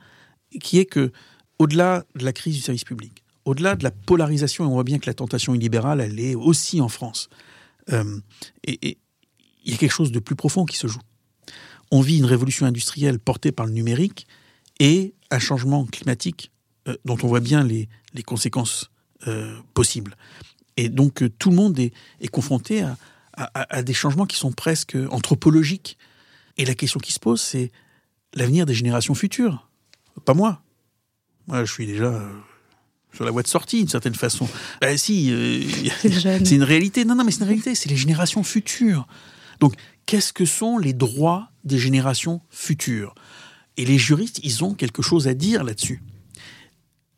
[0.61, 1.13] qui est que,
[1.59, 4.99] au-delà de la crise du service public, au-delà de la polarisation, et on voit bien
[4.99, 7.29] que la tentation illibérale, elle est aussi en France.
[8.65, 8.99] et,
[9.65, 11.01] il y a quelque chose de plus profond qui se joue.
[11.91, 14.27] On vit une révolution industrielle portée par le numérique
[14.79, 16.51] et un changement climatique
[16.87, 17.89] euh, dont on voit bien les,
[18.27, 18.91] conséquences
[19.27, 20.17] euh, possibles.
[20.77, 21.93] Et donc euh, tout le monde est,
[22.31, 22.85] confronté
[23.35, 25.97] à, des changements qui sont presque anthropologiques.
[26.57, 27.71] Et la question qui se pose, c'est
[28.35, 29.69] l'avenir des générations futures.
[30.25, 30.61] Pas moi.
[31.47, 32.21] Moi, je suis déjà
[33.15, 34.49] sur la voie de sortie, d'une certaine façon.
[34.81, 35.33] Ben si,
[36.01, 37.05] c'est une réalité.
[37.05, 37.77] Non, non, mais c'est une réalité.
[37.77, 39.07] C'est les générations futures.
[39.61, 39.75] Donc,
[40.07, 43.15] qu'est-ce que sont les droits des générations futures?
[43.77, 46.03] Et les juristes, ils ont quelque chose à dire là-dessus.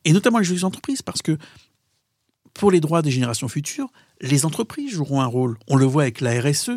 [0.04, 1.38] Et notamment les juristes d'entreprise, parce que
[2.54, 5.58] pour les droits des générations futures, les entreprises joueront un rôle.
[5.68, 6.70] On le voit avec la RSE,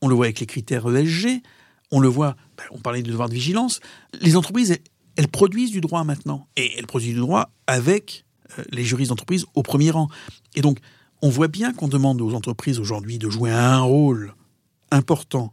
[0.00, 1.42] on le voit avec les critères ESG,
[1.90, 3.80] on le voit, ben, on parlait du devoir de vigilance.
[4.20, 4.78] Les entreprises,
[5.16, 6.48] elles, produisent du droit maintenant.
[6.56, 8.24] Et elles produisent du droit avec
[8.58, 10.08] euh, les juristes d'entreprise au premier rang.
[10.54, 10.78] Et donc,
[11.22, 14.34] on voit bien qu'on demande aux entreprises aujourd'hui de jouer un rôle
[14.90, 15.52] important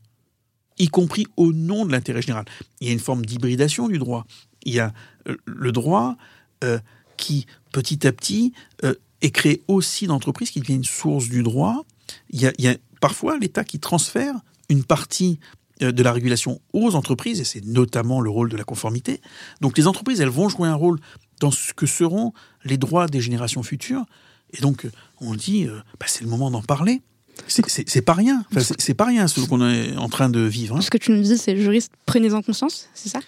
[0.78, 2.46] y compris au nom de l'intérêt général.
[2.82, 4.26] Il y a une forme d'hybridation du droit.
[4.64, 4.94] Il y a
[5.28, 6.18] euh, le droit
[6.64, 6.80] euh,
[7.18, 11.86] qui, petit à petit, euh, est créé aussi d'entreprises qui devient une source du droit.
[12.30, 14.36] Il y a, parfois l'État qui transfère
[14.70, 15.40] une partie
[15.82, 19.20] de la régulation aux entreprises, et c'est notamment le rôle de la conformité.
[19.60, 21.00] Donc les entreprises, elles vont jouer un rôle
[21.42, 22.32] dans ce que seront
[22.64, 24.06] les droits des générations futures.
[24.52, 24.88] Et donc,
[25.20, 25.68] on dit,
[26.00, 27.02] bah, c'est le moment d'en parler.
[27.48, 28.44] C'est- pas rien.
[28.52, 30.78] Enfin, c'est- pas rien ce qu'on est en train de vivre.
[30.78, 30.82] hein.
[30.82, 33.20] Ce que tu nous dis, c'est juriste, prenez-en conscience, c'est ça?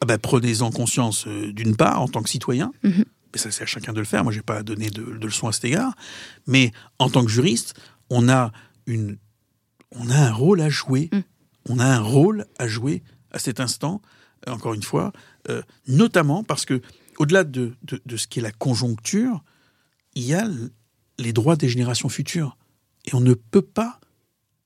[0.00, 3.04] Ah ben, Prenez-en conscience euh, d'une part en tant que citoyen, Mhm.
[3.32, 4.24] mais ça c'est à chacun de le faire.
[4.24, 5.94] Moi, j'ai pas à donner de, de leçons à cet égard.
[6.46, 7.74] Mais en tant que juriste,
[8.10, 8.52] on a
[8.86, 9.16] une,
[9.92, 11.08] on a un rôle à jouer.
[11.12, 11.18] Mm.
[11.68, 14.02] On a un rôle à jouer à cet instant.
[14.48, 15.12] euh, Encore une fois,
[15.50, 16.80] euh, notamment parce que
[17.18, 19.44] au-delà de, de, de ce qui est la conjoncture,
[20.16, 20.48] il y a
[21.18, 22.56] les droits des générations futures
[23.06, 23.98] et on ne peut pas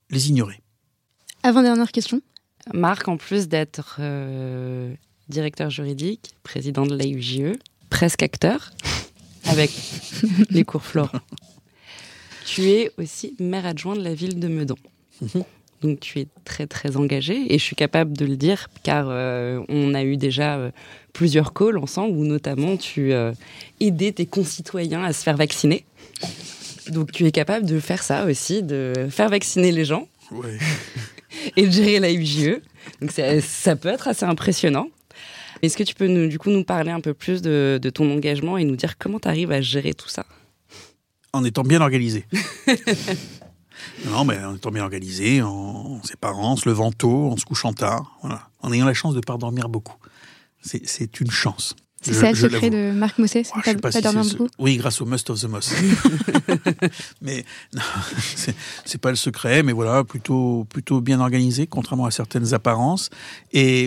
[0.09, 0.61] les ignorer.
[1.43, 2.21] Avant-dernière question.
[2.73, 4.93] Marc, en plus d'être euh,
[5.29, 7.59] directeur juridique, président de l'AUJE, E,
[7.89, 8.71] presque acteur,
[9.45, 9.71] avec
[10.49, 11.21] les cours Florent,
[12.45, 14.77] tu es aussi maire adjoint de la ville de Meudon.
[15.21, 15.43] Mhm.
[15.81, 19.61] Donc tu es très très engagé et je suis capable de le dire car euh,
[19.69, 20.71] on a eu déjà euh,
[21.13, 23.31] plusieurs calls ensemble où notamment tu euh,
[23.79, 25.85] aidais tes concitoyens à se faire vacciner.
[26.91, 30.57] Donc tu es capable de faire ça aussi, de faire vacciner les gens Ouais.
[31.55, 32.61] et de gérer la UJE.
[33.01, 34.87] Donc ça, ça peut être assez impressionnant.
[35.61, 38.11] Est-ce que tu peux nous, du coup nous parler un peu plus de, de ton
[38.11, 40.25] engagement et nous dire comment tu arrives à gérer tout ça?
[41.33, 42.25] En étant bien organisé.
[44.05, 47.45] non, mais en étant bien organisé, en, en séparant, en se levant tôt, en se
[47.45, 48.49] couchant tard, voilà.
[48.61, 49.97] en ayant la chance de ne pas dormir beaucoup.
[50.61, 51.75] C'est une chance.
[52.13, 54.49] C'est ça le secret de Marc Mossé, c'est Oh, pas, pas si dormir ce- beaucoup
[54.59, 55.73] Oui, grâce au Must of the Moss.
[57.21, 57.43] mais
[57.73, 57.81] non,
[58.85, 63.09] c'est- pas le secret, mais voilà, plutôt plutôt bien organisé, contrairement à certaines apparences.
[63.53, 63.83] Et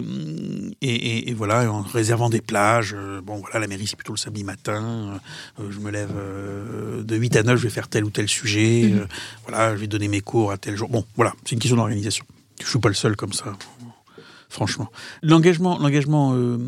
[0.81, 2.95] et, et- et voilà, en réservant des plages.
[2.97, 5.21] euh, Bon, voilà, la mairie c'est plutôt le samedi matin.
[5.61, 8.29] euh, je me lève euh, de 8 à 9, je vais faire tel ou tel
[8.29, 8.91] sujet.
[8.93, 9.07] Mhm.
[9.47, 10.89] voilà, je vais donner mes cours à tel jour.
[10.89, 12.25] Bon, voilà, c'est une question d'organisation.
[12.62, 13.57] Je suis pas le seul comme ça
[14.51, 14.88] franchement.
[15.22, 15.78] L'engagement,
[16.34, 16.59] euh,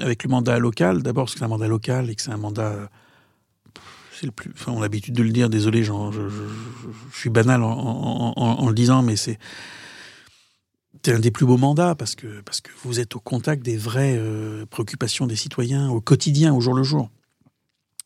[0.00, 2.36] avec le mandat local, d'abord parce que c'est un mandat local et que c'est un
[2.36, 2.90] mandat,
[4.12, 5.48] c'est le plus, enfin, on a l'habitude de le dire.
[5.48, 9.38] Désolé, je, je- suis banal en, le disant, mais c'est
[11.04, 12.26] c'est un des plus beaux mandats parce que
[12.84, 16.82] vous êtes au contact des vraies euh, préoccupations des citoyens au quotidien, au jour le
[16.82, 17.10] jour.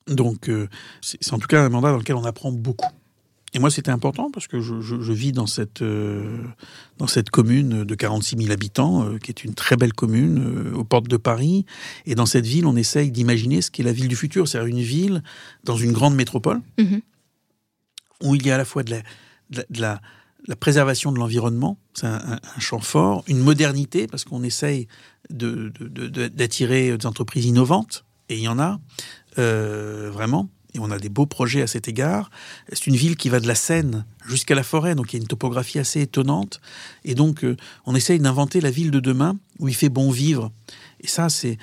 [0.06, 0.68] Donc euh,
[1.00, 2.86] c'est en tout cas un mandat dans lequel on apprend beaucoup.
[3.54, 6.38] Et moi, c'était important parce que je, je- je vis dans cette, euh,
[6.98, 10.74] dans cette commune de 46 000 habitants, euh, qui est une très belle commune euh,
[10.74, 11.64] aux portes de Paris.
[12.04, 14.82] Et dans cette ville, on essaye d'imaginer ce qu'est la ville du futur, c'est-à-dire une
[14.82, 15.22] ville
[15.62, 17.00] dans une grande métropole Mhm.
[18.24, 18.98] où il y a à la fois de la,
[19.50, 20.00] de la, de la-
[20.46, 24.88] la préservation de l'environnement, c'est un, un- un champ fort, une modernité, parce qu'on essaye
[25.30, 28.78] de- de- de- de- d'attirer des entreprises innovantes, et il y en a,
[29.38, 30.50] euh, vraiment.
[30.74, 32.30] Et on a des beaux projets à cet égard.
[32.72, 35.22] C'est une ville qui va de la Seine jusqu'à la forêt, donc il y a
[35.22, 36.60] une topographie assez étonnante.
[37.04, 37.56] Et donc, euh,
[37.86, 40.50] on essaye d'inventer la ville de demain où il fait bon vivre.
[41.00, 41.58] Et ça, c'est,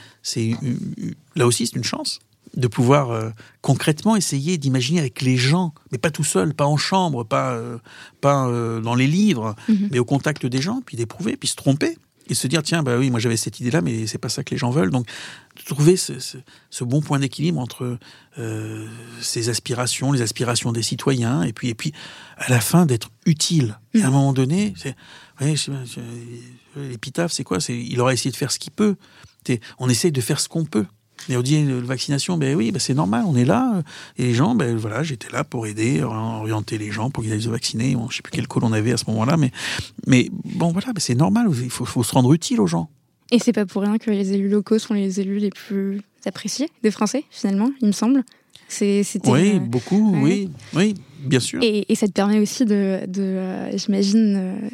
[1.35, 2.19] là aussi, c'est une chance
[2.55, 3.29] de pouvoir euh,
[3.61, 7.77] concrètement essayer d'imaginer avec les gens, mais pas tout seul, pas en chambre, pas, euh,
[8.21, 8.49] pas
[8.81, 9.89] dans les livres, Mhm.
[9.91, 11.97] mais au contact des gens, puis d'éprouver, puis se tromper.
[12.27, 14.51] Et se dire, tiens, bah oui, moi j'avais cette idée-là, mais c'est pas ça que
[14.51, 14.91] les gens veulent.
[14.91, 15.07] Donc,
[15.65, 16.37] trouver ce, ce-
[16.69, 17.97] ce bon point d'équilibre entre
[18.37, 18.87] euh,
[19.21, 21.91] ces aspirations, les aspirations des citoyens, et puis, et puis
[22.37, 23.77] à la fin d'être utile.
[23.93, 24.73] Et à un moment donné,
[26.75, 27.59] l'épitaphe, c'est quoi?
[27.59, 28.95] C'est il aura essayé de faire ce qu'il peut.
[29.79, 30.85] On essaye de faire ce qu'on peut.
[31.29, 33.83] Et on dit euh, vaccination, ben oui, ben c'est normal, on est là.
[34.17, 37.41] Et les gens, ben voilà, j'étais là pour aider, orienter les gens pour qu'ils aillent
[37.41, 37.95] se vacciner.
[37.95, 39.51] Bon, je sais plus quel call on avait à ce moment-là, mais,
[40.07, 42.89] mais bon, voilà, ben c'est normal, il faut, faut se rendre utile aux gens.
[43.31, 46.69] Et c'est pas pour rien que les élus locaux sont les élus les plus appréciés
[46.83, 48.23] des Français, finalement, il me semble.
[48.67, 50.95] C'est, c'était, Oui, euh, beaucoup, oui, oui,
[51.25, 51.61] bien sûr.
[51.61, 54.69] et, et ça te permet aussi de, de euh, j'imagine, euh,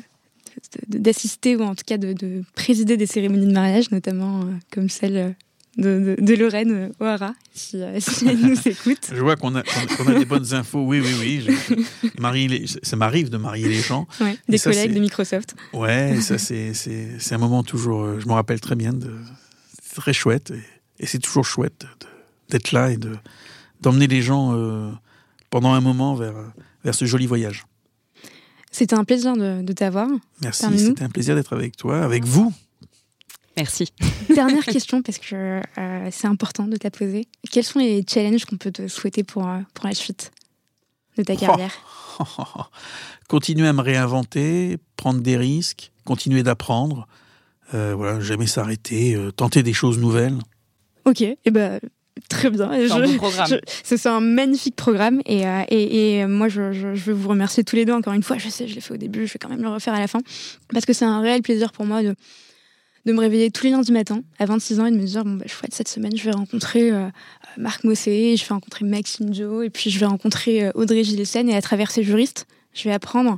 [0.88, 5.36] d'assister ou en tout cas de, de présider des cérémonies de mariage, notamment comme celle
[5.78, 9.10] de, de, de Lorraine euh, O'Hara, si, euh, si elle nous écoute.
[9.14, 10.82] Je vois qu'on a, qu'on a- des bonnes infos.
[10.84, 11.46] Oui, oui, oui.
[11.48, 14.08] je- marie les- ça m'arrive de marier les gens.
[14.20, 15.56] Ouais, des ça, collègues de Microsoft.
[15.74, 18.04] Ouais, ça c'est c'est c'est un moment toujours.
[18.04, 19.14] euh, Je me rappelle très bien de
[19.84, 21.86] c'est très chouette et, et c'est toujours chouette
[22.50, 23.12] d'être là et de
[23.82, 24.90] d'emmener les gens euh,
[25.50, 26.34] pendant un moment vers
[26.84, 27.66] vers ce joli voyage.
[28.72, 30.08] C'était un plaisir de, de t'avoir.
[30.42, 32.54] Merci, c'était un plaisir d'être avec toi, avec vous.
[33.58, 33.92] Merci.
[34.34, 37.28] Dernière question, parce que euh, c'est important de t'a poser.
[37.52, 40.32] Quels sont les challenges qu'on peut te souhaiter pour, euh, pour la suite
[41.18, 41.74] de ta carrière?
[43.28, 47.08] Continuer à me réinventer, prendre des risques, continuer d'apprendre,
[47.74, 50.38] euh, voilà, jamais s'arrêter, euh, tenter des choses nouvelles.
[51.06, 51.80] Ok, et eh ben
[52.30, 52.70] très bien.
[52.72, 53.60] C'est un bon programme.
[53.84, 57.86] C'est un magnifique programme et, et, et moi je, je, veux vous remercier tous les
[57.86, 58.38] deux encore une fois.
[58.38, 60.08] Je sais, je l'ai fait au début, je vais quand même le refaire à la
[60.08, 60.20] fin
[60.74, 62.16] parce que c'est un réel plaisir pour moi de
[63.08, 65.36] de me réveiller tous les lundis matins à 26 ans et de me dire bon
[65.36, 67.08] bah, chouette cette semaine je vais rencontrer euh,
[67.58, 71.50] Marc Mossé, je vais rencontrer Maxime Joe et puis je vais rencontrer euh, Audrey Gillesen
[71.50, 73.38] et à travers ces juristes je vais apprendre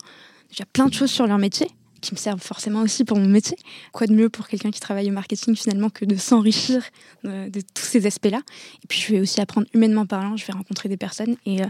[0.49, 1.67] déjà plein de choses sur leur métier
[2.01, 3.57] qui me servent forcément aussi pour mon métier.
[3.91, 6.81] Quoi de mieux pour quelqu'un qui travaille au marketing finalement que de s'enrichir
[7.25, 8.39] de, tous ces aspects-là?
[8.81, 11.35] Et puis je vais aussi apprendre humainement parlant, je vais rencontrer des personnes.
[11.45, 11.65] Et, euh,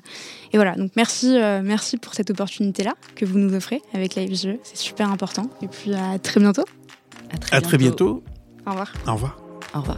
[0.53, 1.31] et voilà, donc merci,
[1.63, 5.49] merci pour cette opportunité-là que vous nous offrez avec la c'est super important.
[5.63, 6.65] Et puis à très bientôt.
[7.51, 8.23] À très, bientôt.
[8.65, 8.93] Au revoir.
[9.07, 9.38] Au revoir.
[9.73, 9.97] Au revoir.